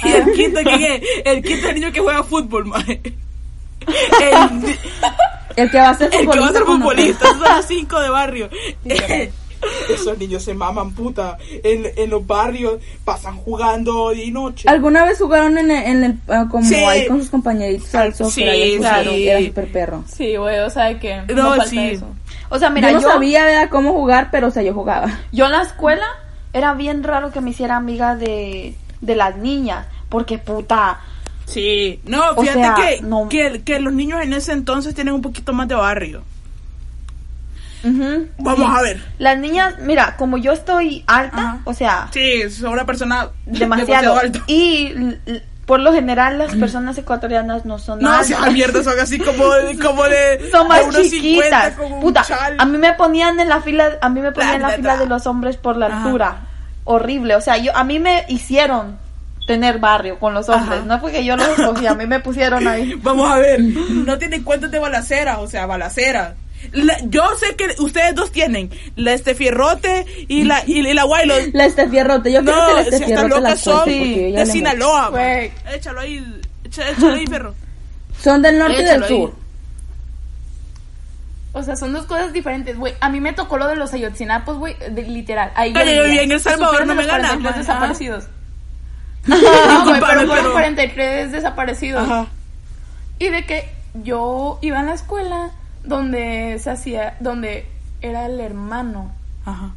[0.03, 3.01] y el quinto, que, el quinto niño que juega fútbol, mae.
[4.21, 4.77] El,
[5.55, 7.99] El que va a ser el que va a ser futbolista, esos son los cinco
[7.99, 8.49] de barrio.
[9.89, 11.37] Esos niños se maman, puta.
[11.63, 14.69] En, en los barrios pasan jugando día y noche.
[14.69, 16.75] ¿Alguna vez jugaron en el, en el ah, como Sí.
[16.75, 18.31] ahí con sus compañeritos al soccer?
[18.33, 19.27] Sí, ahí sí.
[19.27, 20.03] Era súper perro.
[20.07, 21.79] Sí, güey, o sea que no, No, falta sí.
[21.79, 22.05] eso.
[22.49, 23.69] O sea, mira, yo yo, no sabía ¿verdad?
[23.71, 25.07] cómo jugar, pero o sea, yo jugaba.
[25.31, 26.05] yo en la escuela
[26.55, 29.85] era bien raro que me hiciera amiga de, de las niñas.
[30.09, 30.99] Porque puta,
[31.45, 33.29] Sí, no, O fíjate sea, que, no.
[33.29, 36.23] que, que los niños en ese entonces tienen un poquito más de barrio.
[37.83, 39.03] ujú, Vamos a ver.
[39.19, 41.59] las niñas, mira, como yo estoy alta, Ajá.
[41.65, 44.17] o sea, Sí, soy una persona demasiado.
[44.17, 44.39] alta.
[44.47, 44.93] Y
[45.65, 48.51] por lo general las personas ecuatorianas no son No, altas.
[48.53, 49.45] mierda son así como,
[49.81, 50.47] como de.
[50.51, 51.73] son más de unos 50 chiquitas.
[51.79, 52.25] un Puta,
[52.57, 55.05] a mí me ponían en la fila, a mí me ponían en la fila de
[55.07, 56.03] los hombres por la Ajá.
[56.03, 56.35] altura.
[56.83, 58.97] Horrible, o sea, yo a mí me hicieron
[59.47, 60.85] tener barrio con los hombres, Ajá.
[60.87, 62.93] no fue que yo los escogí, a mí me pusieron ahí.
[63.01, 66.35] Vamos a ver, no tienen cuentos de balacera, o sea, balacera.
[66.73, 71.35] La- yo sé que ustedes dos tienen la Estefierrote y la y, la Guaylo.
[71.53, 74.45] La Estefierrote, yo creo que la No, si estas Estefierrote la locas son ya de
[74.45, 75.09] Sinaloa.
[75.09, 75.49] Güey.
[75.65, 75.73] man.
[75.73, 77.55] Échalo ahí, echa- échalo ahí, perro.
[78.21, 79.09] Son del norte y del ahí.
[79.09, 79.33] sur.
[81.53, 82.93] O sea, son dos cosas diferentes, güey.
[82.99, 84.75] A mí me tocó lo de los ayotzinapos, güey,
[85.07, 85.51] literal.
[85.55, 87.59] Ahí yo viví en El Salvador, no de me los ganas, 43 man.
[87.59, 88.23] desaparecidos.
[89.27, 89.35] No,
[89.85, 92.03] güey, pero fueron pero- 43 desaparecidos.
[92.03, 92.27] Ajá.
[93.19, 93.69] Y de que
[94.03, 95.51] yo iba a la escuela
[95.87, 97.65] donde se hacía, donde
[98.01, 99.11] era el hermano.
[99.45, 99.71] Ajá.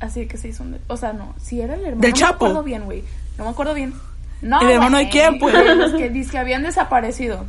[0.00, 0.78] Así que se hizo un...
[0.88, 2.00] O sea, no, si era el hermano.
[2.00, 2.44] ¿Del no Chapo?
[2.44, 3.04] me acuerdo bien, güey.
[3.38, 3.94] No me acuerdo bien.
[4.42, 5.52] No, ¿El hermano de quién, pues?
[5.52, 7.44] De los que dice que habían desaparecido.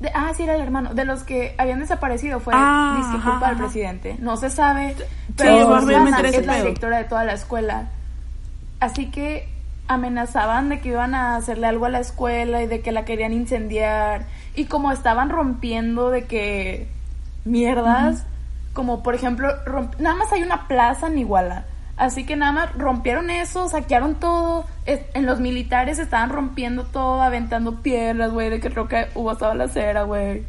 [0.00, 0.92] De- ah, sí, era el hermano.
[0.94, 4.16] De los que habían desaparecido fue Ah, disque ajá, culpa del presidente.
[4.18, 4.94] No se sabe.
[5.36, 7.88] Pero es la directora de toda la escuela.
[8.80, 9.48] Así que
[9.94, 13.32] amenazaban de que iban a hacerle algo a la escuela y de que la querían
[13.32, 14.26] incendiar.
[14.54, 16.88] Y como estaban rompiendo de que
[17.44, 18.24] mierdas,
[18.72, 19.48] como por ejemplo,
[19.98, 21.66] nada más hay una plaza en Iguala.
[21.96, 24.64] Así que nada más rompieron eso, saquearon todo.
[24.86, 29.48] En los militares estaban rompiendo todo, aventando piedras, güey, de que creo que hubo hasta
[29.48, 30.42] balacera, güey.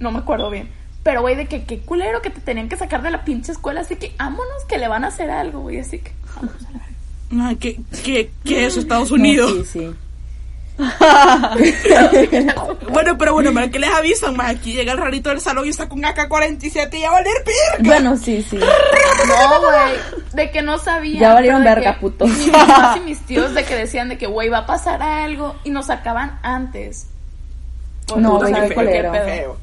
[0.00, 0.70] No me acuerdo bien.
[1.02, 3.82] Pero, güey, de que qué culero que te tenían que sacar de la pinche escuela.
[3.82, 5.78] Así que, vámonos, que le van a hacer algo, güey.
[5.78, 6.79] Así que, vámonos a la
[7.58, 9.66] ¿qué, qué, qué es eso, Estados No, Unidos?
[9.72, 9.90] sí, sí.
[12.90, 14.36] Bueno, pero bueno, ¿para qué les avisan?
[14.36, 17.88] Más aquí llega el rarito del salón y está con AK-47 y a valer pirga.
[17.88, 18.56] Bueno, sí, sí.
[18.58, 20.22] No, güey.
[20.32, 21.20] De que no sabían.
[21.20, 22.28] Ya valieron verga, que putos.
[22.30, 25.56] Mis mamás y mis tíos de que decían de que, güey, va a pasar algo.
[25.64, 27.06] Y nos sacaban antes.
[28.06, 28.74] Por No, no güey, qué.
[28.74, 29.56] Feo.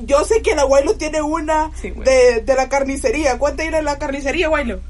[0.00, 3.38] Yo sé que el abuelo tiene una Sí, de, de la carnicería.
[3.38, 4.80] ¿Cuánta era la carnicería, abuelo?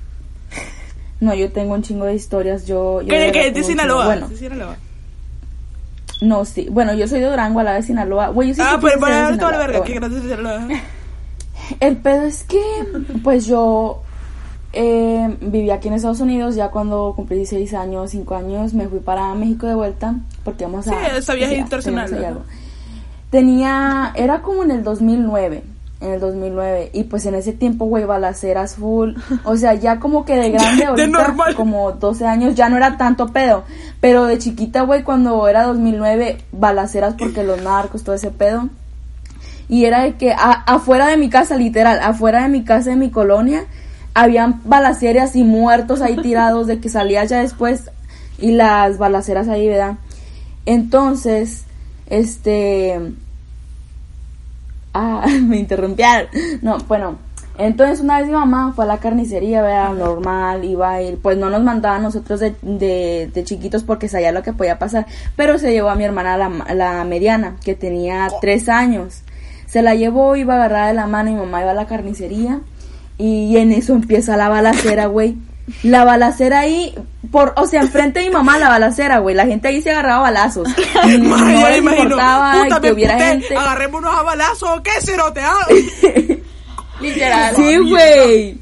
[1.20, 2.66] No, yo tengo un chingo de historias.
[2.66, 3.50] Yo, yo ¿Qué, qué?
[3.50, 3.62] ¿De.
[3.64, 4.04] Sinaloa?
[4.06, 4.76] Bueno, ¿De Sinaloa?
[6.20, 6.68] no, sí.
[6.70, 8.28] Bueno, yo soy de Durango, a la de Sinaloa.
[8.28, 9.72] Güey, yo sí Ah, pero para toda la verga.
[9.72, 10.08] pero Qué bueno.
[10.16, 10.68] grande Sinaloa.
[11.80, 12.60] El pedo es que,
[13.22, 14.02] pues yo
[14.72, 16.54] eh, viví aquí en Estados Unidos.
[16.54, 20.14] Ya cuando cumplí 16 años, 5 años, me fui para México de vuelta.
[20.44, 20.90] Porque vamos a.
[20.92, 22.42] Sí, esa viaje internacional.
[23.30, 24.12] Tenía.
[24.16, 25.62] Era como en el 2009.
[26.00, 26.90] En el 2009.
[26.92, 29.14] Y pues en ese tiempo, güey, balaceras full.
[29.44, 31.54] O sea, ya como que de grande, De ahorita, normal.
[31.56, 33.64] como 12 años, ya no era tanto pedo.
[34.00, 38.68] Pero de chiquita, güey, cuando era 2009, balaceras porque los narcos, todo ese pedo.
[39.68, 42.96] Y era de que a- afuera de mi casa, literal, afuera de mi casa, de
[42.96, 43.64] mi colonia,
[44.14, 47.90] habían balaceras y muertos ahí tirados de que salía ya después
[48.38, 49.94] y las balaceras ahí, ¿verdad?
[50.64, 51.64] Entonces,
[52.08, 53.00] este...
[54.92, 56.28] Ah, me interrumpieron.
[56.62, 57.18] No, bueno.
[57.58, 59.92] Entonces una vez mi mamá fue a la carnicería, ¿verdad?
[59.92, 61.18] Normal, iba a ir.
[61.18, 64.78] Pues no nos mandaba a nosotros de, de, de chiquitos porque sabía lo que podía
[64.78, 65.06] pasar.
[65.34, 69.22] Pero se llevó a mi hermana, la, la mediana, que tenía tres años.
[69.66, 72.60] Se la llevó, iba agarrada de la mano y mi mamá iba a la carnicería.
[73.18, 75.36] Y en eso empieza la balacera, güey.
[75.82, 76.94] La balacera ahí,
[77.30, 79.34] por, o sea, enfrente de mi mamá la balacera, güey.
[79.34, 80.68] La gente ahí se agarraba balazos.
[81.18, 82.02] No Madre, ya les imagino.
[82.04, 83.26] importaba Puta, que hubiera puté.
[83.26, 83.56] gente.
[83.56, 84.80] Agarrémonos a balazos.
[84.82, 85.40] ¿Qué cerote?
[87.00, 87.54] Literal.
[87.56, 88.58] Sí, güey.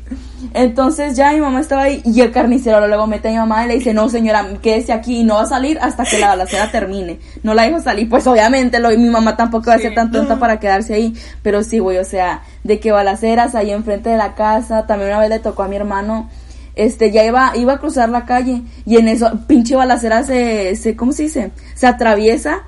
[0.53, 3.69] Entonces ya mi mamá estaba ahí y el carnicero luego mete a mi mamá y
[3.69, 6.71] le dice, no señora, quédese aquí y no va a salir hasta que la balacera
[6.71, 7.19] termine.
[7.43, 10.39] No la dejo salir, pues obviamente lo, mi mamá tampoco va a ser tan tonta
[10.39, 11.15] para quedarse ahí.
[11.43, 15.21] Pero sí, güey, o sea, de que balaceras ahí enfrente de la casa, también una
[15.21, 16.31] vez le tocó a mi hermano
[16.77, 20.95] este, ya iba, iba a cruzar la calle y en eso, pinche balacera se, se,
[20.95, 21.51] ¿cómo se dice?
[21.75, 22.61] Se atraviesa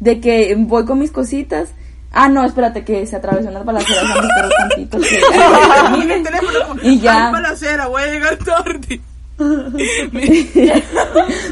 [0.00, 1.70] de que voy con mis cositas.
[2.12, 5.06] Ah, no, espérate, que se atravesó unas balaceras a mis perros tantitos.
[5.06, 5.20] que-
[5.98, 6.76] Mira el teléfono.
[6.82, 7.26] Y ya.
[7.28, 9.00] Ay, balacera, voy a llegar tarde.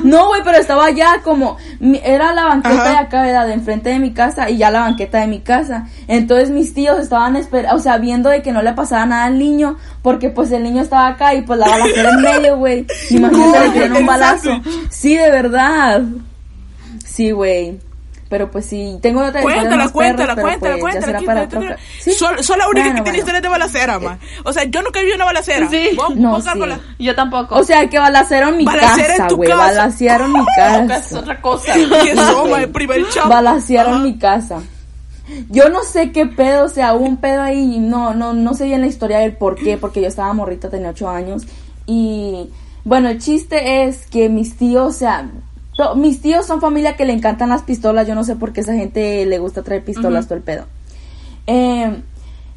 [0.05, 2.91] No, güey, pero estaba ya como, mi- era la banqueta Ajá.
[2.91, 3.47] de acá, ¿verdad?
[3.47, 5.87] De enfrente de mi casa y ya la banqueta de mi casa.
[6.09, 9.39] Entonces mis tíos estaban esperando, o sea, viendo de que no le pasaba nada al
[9.39, 12.87] niño, porque pues el niño estaba acá y pues la balacera en medio, güey.
[13.11, 14.51] Imagínate, le dieron un balazo.
[14.91, 16.03] Sí, de verdad.
[17.05, 17.79] Sí, güey.
[18.29, 21.07] Pero pues sí, tengo otra historia Cuéntala, cuéntala, pues, ya cuéntala.
[21.07, 21.65] será aquí, para cuéntala.
[21.67, 22.13] otra oca- ¿Sí?
[22.13, 23.19] Soy, soy la única Bueno, que tiene bueno.
[23.19, 24.19] historias de balacera, man.
[24.45, 25.69] O sea, yo nunca he vivido una balacera.
[25.69, 25.89] Sí.
[25.95, 27.05] Vos- No, vos, sí.
[27.05, 27.55] Yo tampoco.
[27.57, 29.51] O sea, que balacearon mi Balacera en casa, güey.
[29.51, 31.19] Balacearon mi Es casa.
[31.19, 31.75] otra cosa.
[31.75, 33.29] El primer chavo.
[33.29, 34.63] Balacearon mi casa.
[35.51, 38.53] Yo no sé qué pedo, o sea, hubo un pedo ahí, y no, no, no
[38.55, 41.47] sé bien la historia del por qué, porque yo estaba morrita, tenía ocho años,
[41.87, 42.51] y
[42.85, 45.31] bueno, el chiste es que mis tíos, o sea,
[45.77, 48.61] to- mis tíos son familia que le encantan las pistolas, yo no sé por qué
[48.61, 50.65] esa gente le gusta traer pistolas, todo el pedo.
[51.47, 52.03] Eh,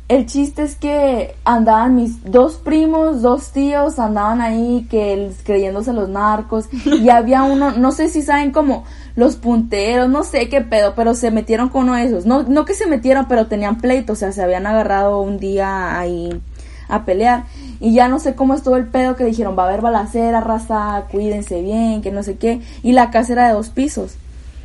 [0.10, 5.92] el chiste es que andaban mis dos primos, dos tíos, andaban ahí que el- creyéndose
[5.92, 8.86] los narcos y había uno, no sé si saben como
[9.18, 12.26] los punteros, no sé qué pedo, pero se metieron con uno de esos.
[12.26, 16.00] No, no que se metieron, pero tenían pleito, o sea, se habían agarrado un día
[16.00, 16.30] ahí
[16.88, 17.46] a pelear.
[17.80, 21.06] Y ya no sé cómo estuvo el pedo que dijeron, va a haber balacera, raza,
[21.12, 22.62] cuídense bien, que no sé qué.
[22.84, 24.16] Y la casa era de dos pisos.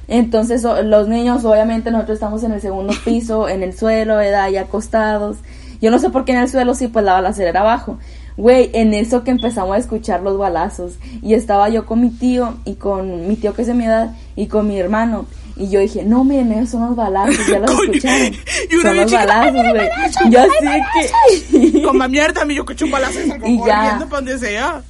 [0.09, 4.51] Entonces los niños, obviamente nosotros estamos en el segundo piso, en el suelo, ¿verdad?
[4.51, 5.39] Y acostados.
[5.81, 7.99] Yo no sé por qué en el suelo sí, pues la balacera era abajo.
[8.37, 10.95] Güey, en eso que empezamos a escuchar los balazos.
[11.23, 14.15] Y estaba yo con mi tío y con mi tío que es de mi edad
[14.37, 15.27] y con mi hermano.
[15.57, 18.35] Y yo dije, no, miren, esos son los balazos, ya los escucharon.
[18.71, 20.31] Y una Son los balazos, güey.
[20.31, 21.83] Yo así que...
[21.87, 23.99] Con la mierda, mi yo escucho un balazo y ya.
[23.99, 24.83] para donde sea.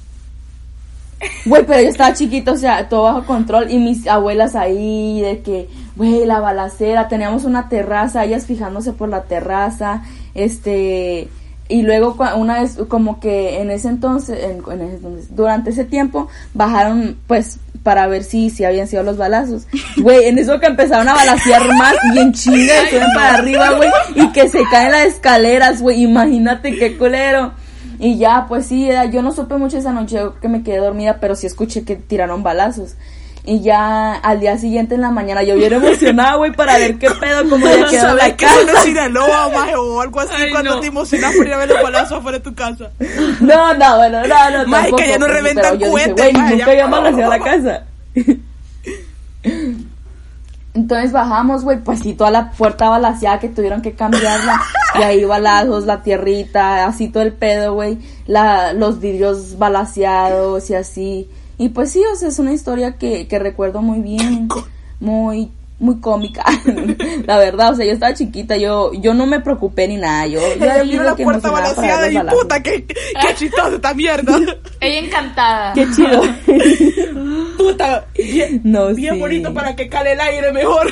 [1.45, 3.71] Güey, pero yo estaba chiquito, o sea, todo bajo control.
[3.71, 7.07] Y mis abuelas ahí, de que, güey, la balacera.
[7.07, 10.03] Teníamos una terraza, ellas fijándose por la terraza.
[10.33, 11.29] Este.
[11.69, 15.85] Y luego, una vez, como que en ese entonces, en, en ese entonces, durante ese
[15.85, 19.67] tiempo, bajaron, pues, para ver si, si habían sido los balazos.
[19.97, 23.89] Güey, en eso que empezaron a balacear más y en chinga suben para arriba, güey,
[24.15, 27.51] y que se caen las escaleras, güey, imagínate qué culero.
[27.99, 31.17] Y ya, pues sí, era- yo no supe mucho esa noche, que me quedé dormida,
[31.21, 32.95] pero sí escuché que tiraron balazos.
[33.45, 37.11] Y ya al día siguiente en la mañana yo bien emocionada, güey, para ver qué
[37.11, 38.83] pedo, cómo ya quedó ¿Sabes la que eso no es casa.
[38.83, 42.37] Sinaloa, maje, o algo así cuando te emocionas por ir a ver los balazos afuera
[42.37, 42.91] de tu casa?
[43.41, 46.55] No, no, bueno, no, no, Maje, que ya no pues, reventan pero yo dije, maje,
[46.55, 47.83] nunca balaceado la casa.
[50.73, 54.61] Entonces bajamos, güey, pues sí, toda la puerta balaseada que tuvieron que cambiarla.
[54.99, 57.99] Y ahí balazos, la tierrita, así todo el pedo, güey.
[58.25, 61.29] La, los vidrios balaseados y así.
[61.63, 64.49] Y pues sí, o sea, es una historia que, que recuerdo muy bien.
[64.99, 65.49] Muy,
[65.79, 66.43] muy cómica.
[67.25, 70.27] la verdad, o sea, yo estaba chiquita, yo, yo no me preocupé ni nada.
[70.27, 71.81] Yo, yo Ella vio la que puerta los y
[72.15, 72.33] balazos.
[72.41, 72.95] puta, qué, qué
[73.37, 74.37] chistosa esta mierda.
[74.81, 75.71] Ella encantada.
[75.73, 76.21] Qué chido.
[77.57, 79.19] Puta, bien, No, bien sí.
[79.21, 80.91] bonito para que cale el aire mejor.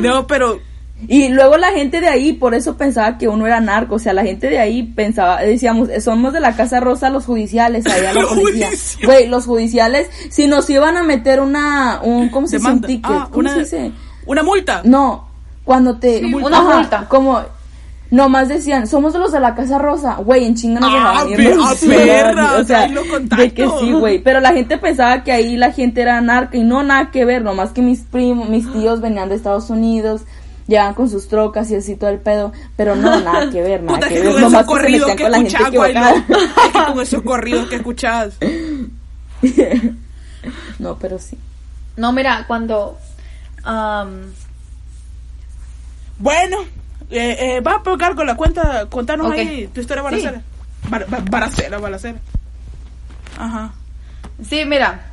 [0.00, 0.60] no, pero
[1.08, 4.12] Y luego la gente de ahí, por eso pensaba que uno era narco, o sea,
[4.12, 8.14] la gente de ahí pensaba, decíamos, somos de la Casa Rosa los judiciales, ahí a
[8.14, 8.68] la policía.
[9.04, 12.70] Güey, los judiciales, si nos iban a meter una, un, ¿cómo se dice?
[12.70, 13.92] Un ticket, Ah, ¿cómo una, se dice?
[14.26, 14.82] una multa.
[14.84, 15.28] No,
[15.64, 16.24] cuando te...
[16.24, 17.06] una Ajá, multa.
[17.08, 17.40] Como,
[18.10, 21.74] nomás decían, somos los de la Casa Rosa, güey, en chinga nos Ah, dejaban ah,
[21.88, 26.02] perra, o sea, de que sí, güey, pero la gente pensaba que ahí la gente
[26.02, 29.34] era narca y no nada que ver, nomás que mis primos, mis tíos venían de
[29.36, 30.22] Estados Unidos,
[30.66, 33.96] llegaban con sus trocas y así todo el pedo, pero no, nada que ver, nada
[33.98, 36.28] Puta, que que ver, con esos nomás que se corridos metían que con la gente
[36.28, 36.36] no.
[36.38, 38.34] Es que con esos corridos que escuchás.
[40.80, 41.38] No, pero sí.
[41.96, 42.98] No, mira, cuando...
[43.62, 44.32] am,
[46.18, 46.56] Bueno,
[47.10, 49.32] eh, eh, va a pegar con la cuenta, contanos Ok.
[49.34, 50.42] ahí tu historia balacera.
[50.88, 52.18] Bar- bar- Balacera, balacera.
[53.38, 53.72] Ajá.
[54.48, 55.10] sí, mira,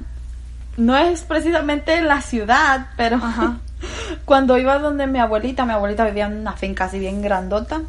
[0.77, 3.59] no es precisamente en la ciudad, pero Ajá.
[4.25, 7.81] Cuando iba donde mi abuelita, mi abuelita vivía en una finca así bien grandota.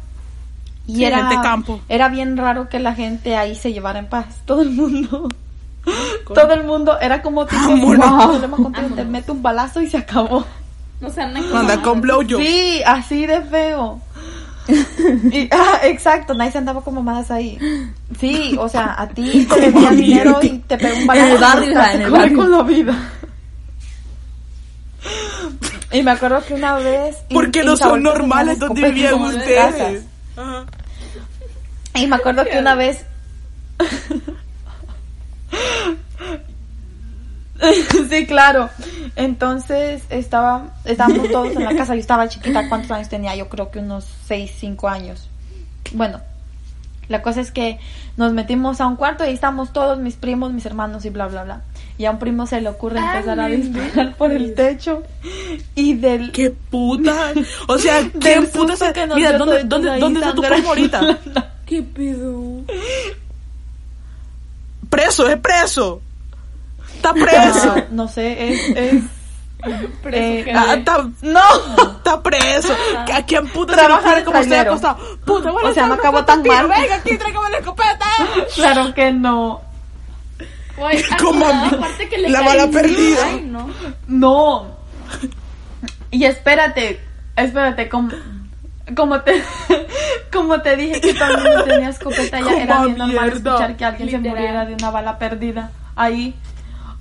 [0.87, 1.79] Y Sí, era, gente campo.
[1.89, 4.25] era bien raro que la gente ahí se llevara en paz.
[4.45, 5.29] Todo el mundo.
[6.33, 8.09] Todo el mundo era como tipo, Vámonos.
[8.09, 10.45] "Wow, problema contigo, te mete un balazo y se acabó.
[10.99, 12.39] No sean Anda con blowjob.
[12.41, 13.99] Sí, así de feo.
[15.31, 17.57] Y, ah, exacto, nadie se andaba como más ahí.
[18.19, 19.91] Sí, o sea, a ti te mierda.
[19.95, 21.27] dinero y te pegó un balazo.
[21.27, 22.37] En el barrio, en el corre barrio.
[22.37, 22.95] con la vida.
[25.91, 27.17] Y me acuerdo que una vez...
[27.29, 30.05] Porque no son normales donde vivían ustedes.
[30.37, 30.65] Ajá.
[31.93, 33.03] Y Y me acuerdo que una vez.
[38.09, 38.69] sí, claro.
[39.15, 41.93] Entonces estaba, estábamos todos en la casa.
[41.95, 42.69] Yo estaba chiquita.
[42.69, 43.35] ¿Cuántos años tenía?
[43.35, 45.27] Yo creo que unos 6, 5 años.
[45.93, 46.21] Bueno,
[47.09, 47.79] la cosa es que
[48.15, 51.27] nos metimos a un cuarto y ahí estamos todos, mis primos, mis hermanos y bla,
[51.27, 51.61] bla, bla.
[52.01, 55.03] Y a un primo se le ocurre Ay, empezar a disparar por el techo.
[55.75, 56.31] Y del.
[56.31, 57.31] ¡Qué puta!
[57.67, 58.91] O sea, ¿qué puta se...
[58.91, 61.19] que nos Mira, ¿dónde, dónde, dónde está tu primo ahorita?
[61.67, 62.63] ¿Qué pedo?
[64.89, 66.01] Preso, es preso.
[66.95, 67.75] Está preso.
[67.77, 68.69] Ah, no sé, es.
[68.75, 69.03] es
[70.11, 71.39] eh, que- Ah, está, no,
[71.97, 72.75] está preso.
[73.13, 74.71] ¿A quién puta se le Trabaja ocurre de como estoy trailero.
[74.71, 75.17] acostado?
[75.23, 76.67] Puta, bueno, O sea, no acabó tan mal.
[76.67, 78.07] Venga aquí, tráigame la escopeta.
[78.55, 79.61] claro que no.
[80.77, 83.25] Güey, aparte que le la bala perdida.
[83.25, 83.69] Ay, no.
[84.07, 84.67] No.
[86.09, 86.99] Y espérate,
[87.35, 88.09] espérate, como,
[88.95, 89.43] como te
[90.31, 94.07] como te dije que también no tenía escopeta, ya era bien normal escuchar que alguien
[94.07, 94.23] Literal.
[94.23, 96.35] se muriera de una bala perdida ahí.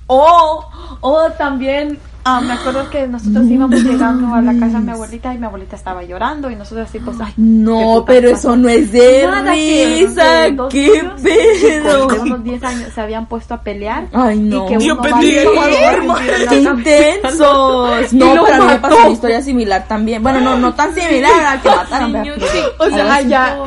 [0.06, 0.68] O,
[1.00, 5.34] o también, ah, me acuerdo que nosotros íbamos llegando a la casa de mi abuelita
[5.34, 8.48] y mi abuelita estaba llorando y nosotros así pues, ay, No, ¿qué pero pasó?
[8.48, 10.44] eso no es de Nada, que- risa.
[10.70, 12.06] que ¿Qué pedo?
[12.08, 14.06] De unos 10 años se habían puesto a pelear.
[14.12, 14.64] Ay, no.
[14.66, 16.18] Y que uno Ecuador, man.
[16.48, 18.12] ¡Qué intensos!
[18.12, 20.22] No, pero a mí me pasó una historia similar también.
[20.22, 22.58] Bueno, no, no tan similar a que mataron, Niños, pero- sí.
[22.78, 23.58] O sea, ya,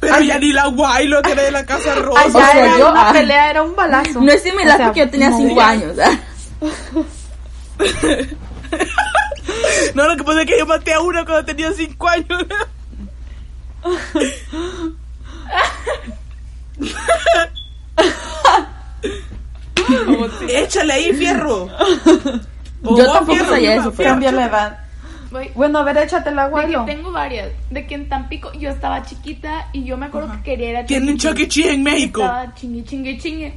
[0.00, 2.20] Pero ya ni la guay lo que era de la casa rosa.
[2.20, 3.12] allá O sea, era yo- una ah.
[3.12, 4.20] pelea, era un balazo.
[4.20, 5.38] No es similar O sea, porque yo tenía no.
[5.38, 5.92] 5 años.
[9.94, 12.44] No, lo que pasa es que yo maté a una cuando tenía 5 años.
[20.48, 21.64] Échale ahí, fierro.
[21.64, 21.68] O
[22.96, 24.78] Yo vos, tampoco fierro, sabía eso, pero- Cambia la edad.
[25.54, 26.84] Bueno, a ver, échate el de que abuelo.
[26.86, 27.50] tengo varias.
[27.70, 30.86] De que en Tampico yo estaba chiquita y yo me acuerdo que quería ir a
[30.86, 31.48] Tienen Chuck E.
[31.48, 32.22] Cheese en México.
[32.22, 33.54] Estaba chingue, chingue, chingue.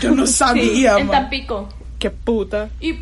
[0.00, 1.22] Yo no sabía, en man.
[1.22, 1.68] Tampico.
[2.02, 2.68] Qué puta.
[2.80, 2.94] Y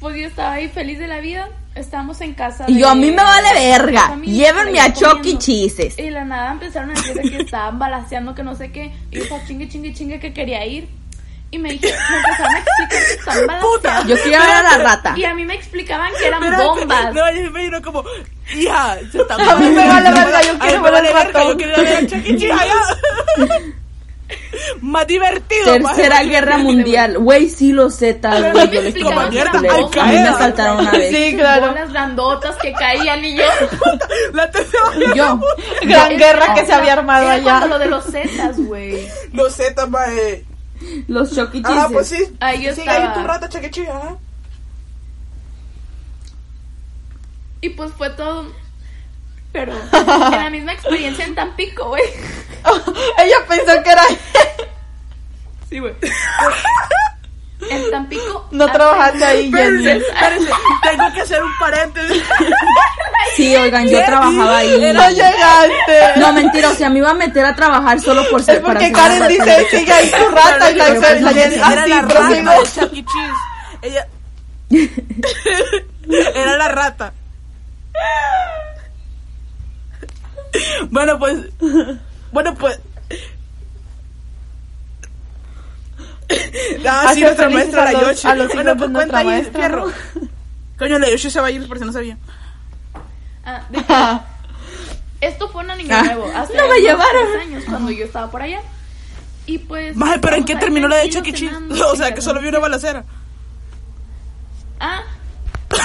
[0.00, 1.48] pues yo estaba ahí feliz de la vida.
[1.76, 2.64] Estábamos en casa.
[2.66, 4.08] Y yo, de- a mí me vale verga.
[4.08, 5.38] familia, Llévenme a ahí Chuck E.
[5.38, 5.98] Cheeses.
[5.98, 8.92] Y la nada empezaron a decir de que estaban balaseando, que no sé qué.
[9.12, 10.88] Y yo estaba chingue, chingue, chingue que quería ir.
[11.52, 14.08] Y me dije, me empezaron a explicar que estaban balaseando.
[14.08, 15.14] Yo quiero ver a la rata.
[15.16, 16.66] Y a mí me explicaban que eran Espérate.
[16.66, 17.14] bombas.
[17.14, 18.04] No, yo me imagino como,
[18.56, 21.08] hija, se está A mí me vale verga, yo A mí quiero me ver vale
[21.08, 21.50] al verga, ratón.
[21.52, 22.24] yo quiero ver a Chuck.
[22.24, 22.74] Cheese allá.
[24.80, 27.18] Más divertido, más Tercera Guerra Mundial.
[27.18, 28.62] Güey, sí lo sé, tal vez.
[28.62, 29.20] a mí Yo les como.
[29.20, 29.36] A mí
[30.12, 31.14] me asaltaron una vez.
[31.16, 31.68] Sí, claro.
[31.68, 33.44] Bolas grandotas que caían y yo.
[34.32, 34.82] La tercera
[35.14, 35.40] Yo.
[35.82, 37.66] Gran guerra que se había armado allá.
[37.66, 39.06] lo de los Zetas, güey.
[39.32, 40.44] No sé, tama, eh.
[41.08, 41.42] Los E.
[41.64, 42.36] Ah, pues sí.
[42.40, 43.14] Ahí yo Sigue ahí estaba.
[43.14, 43.48] tu rata.
[47.60, 48.46] Y pues fue todo.
[49.56, 52.02] Pero en la misma experiencia en Tampico, güey.
[53.18, 54.02] Ella pensó que era.
[55.70, 55.94] Sí, güey.
[57.70, 58.46] En Tampico.
[58.50, 59.82] No trabajaste ahí, Jenny.
[59.82, 62.22] Tengo que hacer un paréntesis.
[63.34, 64.92] Sí, oigan, yo trabajaba ahí.
[64.92, 66.20] No llegaste.
[66.20, 68.92] No, mentira, o sea, me iba a meter a trabajar solo por ser Es porque
[68.92, 72.44] Karen dice, sigue ahí tu rata y la, pues era la rata de.
[72.62, 73.06] Cheese.
[73.82, 74.06] Ella.
[76.34, 77.12] Era la rata.
[80.90, 81.38] Bueno, pues.
[82.32, 82.78] Bueno, pues.
[86.88, 88.26] Ah, sí, nuestra maestra, la Yoshi.
[88.26, 89.86] a los Bueno, pues cuenta ahí, maestra, fierro.
[89.86, 89.92] ¿no?
[90.78, 92.18] Coño, la Yoshi se va a ir por si no sabía.
[93.44, 93.62] Ah,
[95.20, 96.30] esto fue un año Ah, nuevo.
[96.34, 97.40] Hace no me llevaron.
[97.40, 98.60] años cuando yo estaba por allá.
[99.46, 99.96] Y pues.
[100.20, 101.68] Pero ¿en qué terminó la de tranquilos Chuck E.
[101.70, 101.82] Cheese?
[101.92, 103.04] O sea, que solo vi una balacera.
[104.80, 105.02] Ah.
[105.68, 105.80] pues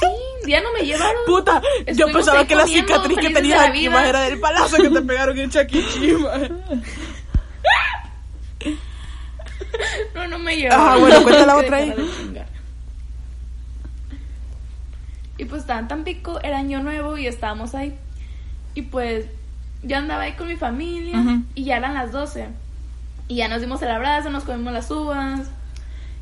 [0.00, 0.06] sí,
[0.46, 1.22] ya no me llevaron.
[1.26, 1.62] Puta,
[1.94, 5.38] yo pensaba que la cicatriz que tenías la aquí era del palazo que te pegaron
[5.38, 6.48] en Chuck E.
[10.14, 10.86] No, no me llevaron.
[10.86, 11.94] Ajá, bueno, cuenta la otra ahí.
[15.36, 17.96] Y pues estaban tan pico, era año nuevo y estábamos ahí.
[18.74, 19.26] Y pues
[19.82, 22.48] yo andaba ahí con mi familia y ya eran las 12.
[23.26, 25.50] Y ya nos dimos el abrazo, nos comimos las uvas.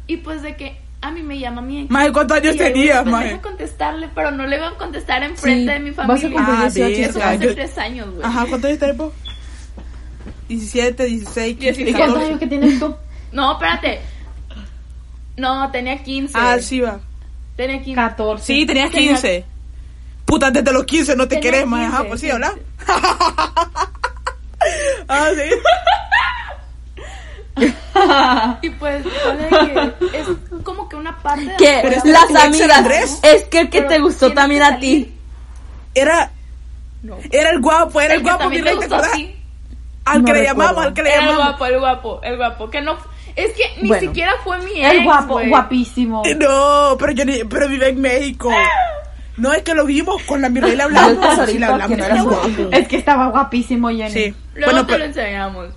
[0.06, 1.90] Y pues de que a mí me llama mi ex.
[1.90, 3.28] Maje, ¿cuántos años tenías, pues, maje?
[3.30, 6.30] deja contestarle, pero no le iba a contestar enfrente Sí, de mi vas a familia.
[6.32, 8.26] cumplir Ah, 18 Eso fue verga, hace yo- tres años, güey.
[8.26, 9.12] Ajá, ¿cuántos años tenés vos?
[10.48, 11.96] 17, 16, 15, ¿Y 16.
[11.96, 12.26] cuántos 14.
[12.28, 12.94] años que tienes tú?
[13.32, 14.00] No, espérate.
[15.36, 16.32] No, tenía 15.
[16.38, 17.00] Ah, sí va.
[17.56, 17.94] Tenía 15.
[17.94, 18.44] 14.
[18.44, 19.44] Sí, tenías Tenía- 15.
[20.24, 21.84] Puta, desde los 15 no te Tenía querés, maje.
[21.86, 22.54] Ajá, 15, pues sí, habla.
[25.08, 25.50] ah, sí.
[28.62, 30.26] Y pues, que es
[30.62, 32.78] como que una parte de Que la las era amigas.
[32.78, 33.18] Andrés.
[33.22, 35.12] Es que el que Pero te gustó también a ti.
[35.94, 36.30] Era.
[37.02, 37.16] No.
[37.30, 38.44] Era el guapo, era el, que guapo.
[40.04, 41.46] Al No que le llamamos, al que le Era el llamamos.
[41.48, 42.70] guapo, el guapo, el guapo.
[42.70, 42.96] Que no.
[43.36, 44.08] Es que ni Bueno.
[44.08, 44.90] siquiera fue mi ex.
[44.92, 45.48] El guapo, güey.
[45.48, 46.22] guapísimo.
[46.38, 48.50] No, pero yo ni, pero vive en México.
[49.38, 51.48] No, es que lo vimos con la mi rey le Yo hablamos.
[51.48, 51.88] sí, le hablamos.
[51.88, 52.48] que no era guapo.
[52.72, 54.10] Es que estaba guapísimo, Jenny.
[54.10, 54.34] Sí.
[54.54, 55.68] Luego Bueno, te lo pero enseñamos.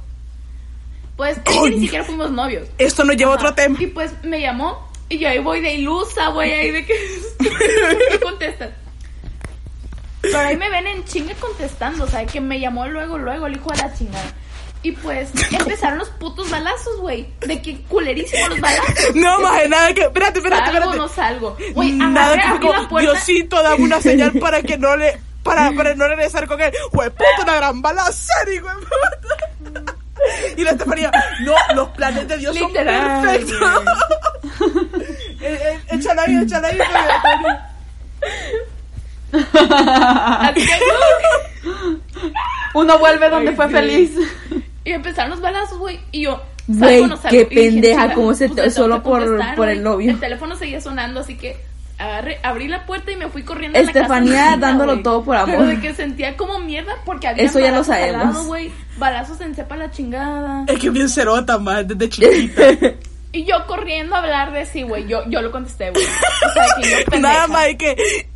[1.16, 1.38] Pues
[1.70, 2.68] ni siquiera fuimos novios.
[2.78, 3.78] esto nos lleva a otro tema.
[3.80, 6.94] Y pues me llamó y yo ahí voy de ilusa, güey, ahí de que
[8.12, 8.72] ¿qué contestas.
[10.22, 13.56] Pero ahí me ven en chinga contestando, o sea, que me llamó luego, luego el
[13.56, 14.34] hijo de la chingada.
[14.82, 17.28] Y pues empezaron los putos balazos, güey.
[17.42, 19.16] De que culerísimo los balazos.
[19.16, 20.02] No, más nada que.
[20.02, 20.98] Espérate, espérate, ¿Salgo espérate.
[20.98, 21.58] no salgo?
[21.74, 23.12] Güey, Nada que como la puerta.
[23.12, 25.20] Diosito dame una señal para que no le.
[25.44, 26.72] Para, para no regresar con él.
[26.92, 29.50] Güey, puta, una gran balacera, hijo de puta.
[30.58, 31.12] Y la Estefanía,
[31.42, 33.60] no, los planes de Dios son perfectos.
[35.42, 36.80] Eh, eh, échala ahí, échala ahí.
[36.80, 37.72] Estefanía.
[40.40, 40.74] Así que,
[42.74, 44.12] Uno vuelve donde Ay, fue feliz.
[44.84, 46.00] Y empezaron los balazos, güey.
[46.12, 46.42] Y yo.
[46.68, 47.30] Güey, salgo o no salgo.
[47.38, 49.80] qué pendeja, "Chinga, cómo se pues, solo por- por el güey".
[49.80, 50.12] novio.
[50.12, 51.58] El teléfono seguía sonando, así que
[51.98, 53.78] agarré, abrí la puerta y me fui corriendo.
[53.78, 55.56] a la casa Estefanía dándolo todo por amor.
[55.58, 58.46] Pero de que sentía como mierda porque había Eso ya lo sabemos.
[58.48, 58.72] güey.
[58.98, 60.66] Balazos en cepa la chingada.
[60.68, 62.64] Es que bien cerota, más desde chiquita.
[63.32, 65.06] Y yo corriendo a hablar de sí, güey.
[65.10, 66.06] Yo, yo lo contesté, güey.
[66.06, 67.34] O sea, que yo pendeja.
[67.34, 68.30] Nada más que.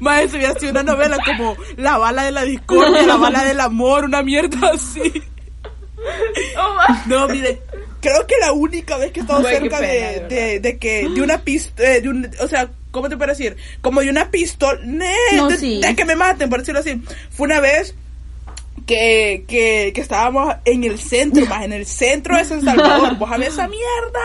[0.00, 3.60] Más eso hubiera sido una novela como La bala de la discordia, La bala del
[3.60, 5.12] amor, una mierda así.
[7.06, 7.60] No, mire,
[8.00, 11.08] creo que la única vez que he estado cerca pena, de, de de, de que
[11.08, 13.56] de una pistola, de un, o sea, ¿cómo te puedo decir?
[13.80, 15.80] Como de una pistola, No, de, sí.
[15.80, 17.00] de que me maten, por decirlo así.
[17.30, 17.94] Fue una vez
[18.86, 23.16] que, que, que estábamos en el centro, más en el centro de San Salvador.
[23.16, 24.20] Vos a esa mierda.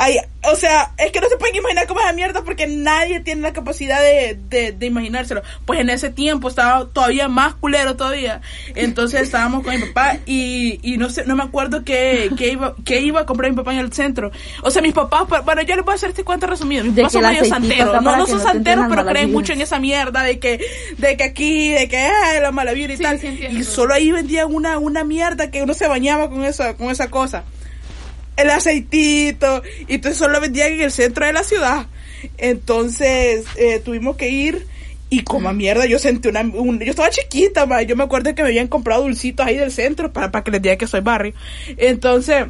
[0.00, 0.16] Ay,
[0.48, 3.42] o sea, es que no se pueden imaginar cómo es esa mierda porque nadie tiene
[3.42, 5.42] la capacidad de, de, de imaginárselo.
[5.66, 8.40] Pues en ese tiempo estaba todavía más culero todavía.
[8.76, 12.74] Entonces estábamos con mi papá y, y no sé, no me acuerdo qué, qué iba,
[12.84, 14.30] qué iba a comprar mi papá en el centro.
[14.62, 16.84] O sea, mis papás, pa- bueno, yo les voy a hacer este cuento resumido.
[16.84, 18.02] Mis papás son medio santeros.
[18.02, 20.60] No, son no santeros, pero creen mucho en esa mierda de que,
[20.96, 23.18] de que aquí, de que ay, la mala vibra y Sí, tal.
[23.18, 26.90] sí, y solo ahí vendían una, una mierda que uno se bañaba con esa, con
[26.90, 27.42] esa cosa
[28.38, 31.86] el aceitito y entonces solo vendían en el centro de la ciudad.
[32.38, 34.66] Entonces eh, tuvimos que ir
[35.10, 38.42] y como mierda yo sentí una un- yo estaba chiquita ma, yo me acuerdo que
[38.42, 41.34] me habían comprado dulcitos ahí del centro para, para que les diga que soy barrio.
[41.76, 42.46] Entonces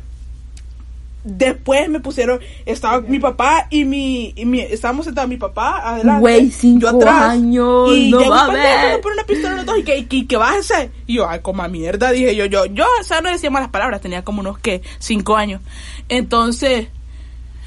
[1.31, 6.21] después me pusieron estaba mi papá y mi, y mi estábamos sentados mi papá adelante
[6.21, 9.79] Güey, cinco yo atrás años, y no pendejo, me pone una pistola en los dos
[9.79, 10.91] y que, que, que bájese.
[11.07, 14.01] Y yo, ay, como mierda, dije yo, yo, yo, o sea, no decía malas palabras,
[14.01, 15.61] tenía como unos, que Cinco años.
[16.09, 16.89] Entonces,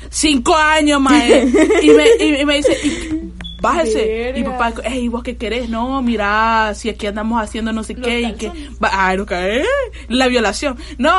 [0.10, 1.44] cinco años, mae.
[1.84, 3.32] y, me, y, y me dice, y-
[3.62, 4.34] bájese.
[4.36, 5.70] Y papá, hey, ¿vos qué querés?
[5.70, 8.48] No, mira, si aquí andamos haciendo no sé Los qué y que,
[8.84, 9.64] va- ay, no, eh,
[10.10, 10.78] la violación.
[10.98, 11.12] No,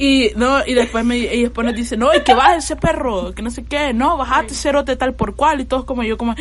[0.00, 3.34] y no, y después me y después nos dice, no, y que baje ese perro,
[3.34, 6.34] que no sé qué, no, bajate cerote tal por cual, y todos como yo como,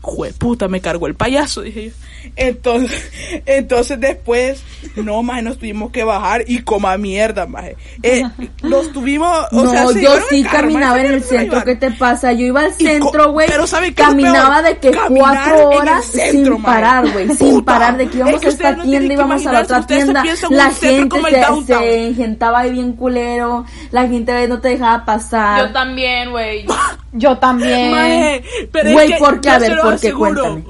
[0.00, 1.90] jue puta, me cargó el payaso, dije yo.
[2.36, 3.10] Entonces,
[3.46, 4.62] entonces después,
[4.94, 7.64] no, más nos tuvimos que bajar y coma mierda, más.
[8.02, 8.22] Eh,
[8.62, 11.64] nos tuvimos, o no, sea, se yo sí carro, caminaba maje, en el centro.
[11.64, 12.32] ¿Qué te pasa?
[12.32, 13.48] Yo iba al centro, güey.
[13.48, 16.62] pero ¿sabe qué es lo Caminaba de que cuatro horas centro, sin maje.
[16.62, 17.28] parar, güey.
[17.34, 17.96] Sin parar.
[17.96, 20.24] De que íbamos Es que a esta no tienda, íbamos a la otra tienda.
[20.50, 23.64] La gente se, se engentaba ahí bien culero.
[23.90, 25.66] La gente no te dejaba pasar.
[25.66, 26.66] Yo también, güey.
[27.12, 27.90] Yo también.
[27.90, 29.50] Maje, pero Güey, es que ¿por qué?
[29.50, 30.12] A ver, ¿por qué?
[30.12, 30.64] Cuéntame.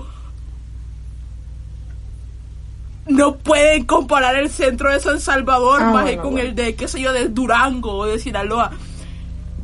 [3.07, 6.49] No pueden comparar el centro de San Salvador, Ah, maje, con bueno.
[6.49, 8.71] el de, qué sé yo, de Durango o de Sinaloa.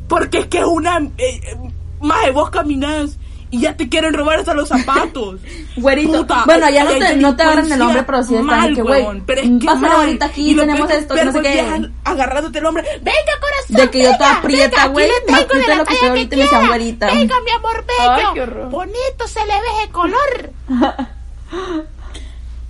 [0.07, 0.97] Porque es que es una...
[0.99, 1.57] Eh, eh,
[2.01, 3.17] maje, vos caminás
[3.51, 5.39] y ya te quieren robar hasta los zapatos.
[5.75, 6.21] Güerito.
[6.21, 8.75] Puta, bueno, ya no te, no te agarran el nombre, delincuencia pero sí están mal,
[8.75, 9.21] que, güey.
[9.25, 9.97] pero es que Pásale mal.
[9.97, 11.89] ahorita aquí, Y tenemos esto, no sé qué.
[12.03, 12.83] Agarrándote el hombre.
[13.01, 13.75] Venga, corazón.
[13.75, 16.35] De que yo estaba venga, prieta, venga, aquí güey, más de la lo que ahorita
[16.37, 16.67] me quiera.
[16.67, 17.05] güerita.
[17.07, 18.43] Venga, mi amor bello.
[18.63, 18.69] Ay.
[18.69, 20.51] Bonito se le ve ese color.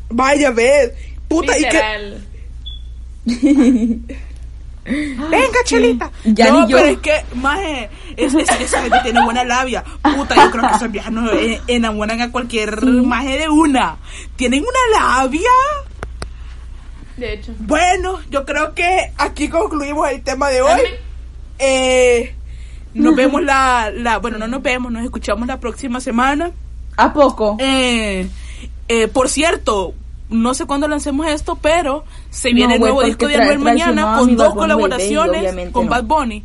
[0.09, 0.91] Vaya, ves.
[1.27, 2.17] Puta, y que...
[4.85, 6.11] Venga, chelita.
[6.25, 6.77] Ya no, ni yo.
[6.77, 9.83] pero es que, maje, es, es esa gente tiene buena labia.
[10.01, 13.97] Puta, yo creo que esos viejas no eh, enamoran a cualquier maje de una.
[14.35, 15.49] Tienen una labia.
[17.17, 17.53] De hecho.
[17.59, 20.81] Bueno, yo creo que aquí concluimos el tema de hoy.
[21.59, 22.35] Eh,
[22.93, 26.51] nos vemos la, la, bueno, no nos vemos, nos escuchamos la próxima semana.
[26.97, 27.57] ¿A poco?
[27.59, 28.27] Eh,
[28.87, 29.93] eh, por cierto,
[30.31, 34.15] no sé cuándo lancemos esto, pero se No, viene el nuevo disco de Anuel mañana
[34.17, 35.91] con dos colaboraciones con no.
[35.91, 36.43] Bad Bunny.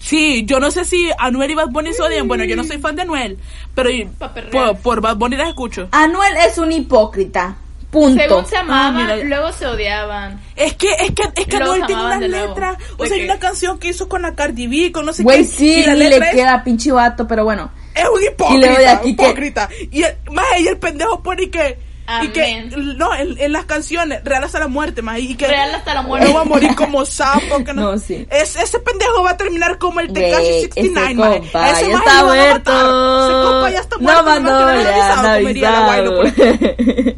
[0.00, 2.28] Sí, yo no sé si Anuel y Bad Bunny se odian.
[2.28, 3.38] Bueno, yo no soy fan de Anuel,
[3.74, 4.04] pero y-
[4.50, 5.88] por, por Bad Bunny las escucho.
[5.92, 7.56] Anuel es un hipócrita.
[7.90, 8.20] Punto.
[8.20, 9.24] Según se amaban, Ah, mira.
[9.24, 10.40] luego se odiaban.
[10.56, 12.76] Es que, es que, es que Anuel tiene amaban unas letras.
[12.98, 15.22] O ¿De sea, hay una canción que hizo con la Cardi B, con no sé
[15.22, 15.44] Güey, qué.
[15.44, 17.70] sí, y la ni le es- queda pinche vato, pero bueno.
[17.94, 19.68] Es un Y hipócrita, luego de aquí que- hipócrita.
[19.92, 21.78] Y el, más y el pendejo pone que,
[22.22, 22.96] y que, Amén.
[22.98, 26.02] no, en, en las canciones, real hasta la muerte, más y que Real hasta la
[26.02, 26.28] muerte.
[26.28, 28.26] no va a morir como sapo, que no, No, sí.
[28.30, 31.38] Es, ese pendejo va a terminar como el Tekashi ese 69, maje.
[31.40, 32.72] compa Ese ya está muerto.
[32.72, 33.24] matar.
[33.24, 34.22] Ese compa ya está muerto.
[34.22, 36.34] No que no han han avisado, la Guaylo, pues.
[36.38, 37.14] avisado.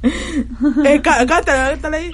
[0.84, 2.12] Eh, cá- cántala, cántala ahí.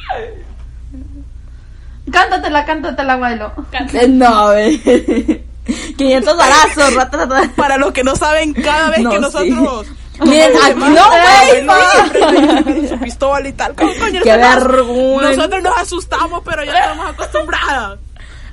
[2.11, 3.53] Cántatela, cántatela, Guaylo.
[3.93, 4.81] Eh, No, güey.
[5.97, 6.95] 500 balazos.
[7.57, 9.51] Para los que no saben, cada vez No, que sí.
[10.21, 11.75] Miren, aquí no, güey, no,
[12.65, 13.75] con su pistola y tal.
[13.75, 14.21] ¿Cómo coño?
[14.23, 15.37] Qué Nosotros- vergüenza.
[15.37, 17.99] Nosotros nos asustamos, pero ya estamos acostumbradas.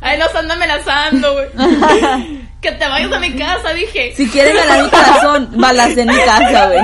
[0.02, 1.48] Ahí los ando amenazando, güey.
[2.62, 4.14] que te vayas a mi casa, dije.
[4.18, 6.82] Si quieren ganar mi corazón, balas en mi casa, güey.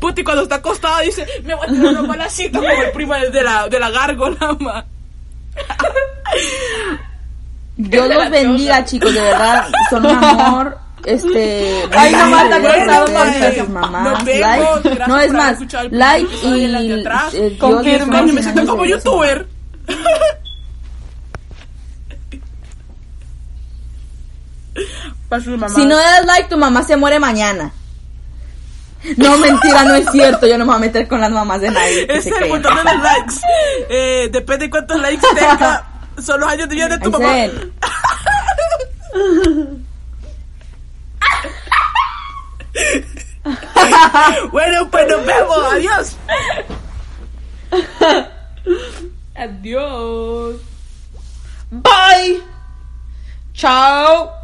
[0.00, 3.42] Puti cuando está acostada dice, me voy a tirar unos balacitos como el primo de
[3.42, 4.84] la, de la gárgola, ma.
[7.76, 9.66] Dios de los bendiga, chicos, de verdad.
[9.90, 10.78] Son un amor.
[11.04, 11.82] Este.
[11.92, 13.38] Ay, no, bendigan Marta, a no like.
[13.38, 13.58] gracias
[15.22, 15.58] es más,
[15.90, 19.46] like y eh, Coño, me siento como youtuber.
[25.74, 27.72] Si no das like, tu mamá se muere mañana.
[29.16, 30.46] No, mentira, no es cierto.
[30.46, 32.06] Yo no me voy a meter con las mamás de nadie.
[32.08, 33.34] es el montón de los likes.
[33.90, 35.90] Eh, depende de cuántos likes tenga.
[36.22, 37.34] Son los años de vida de tu se mamá.
[44.52, 45.72] Bueno, pues nos vemos.
[45.72, 46.16] Adiós.
[49.34, 50.56] Adiós.
[51.70, 52.42] Bye.
[53.52, 54.43] Chao.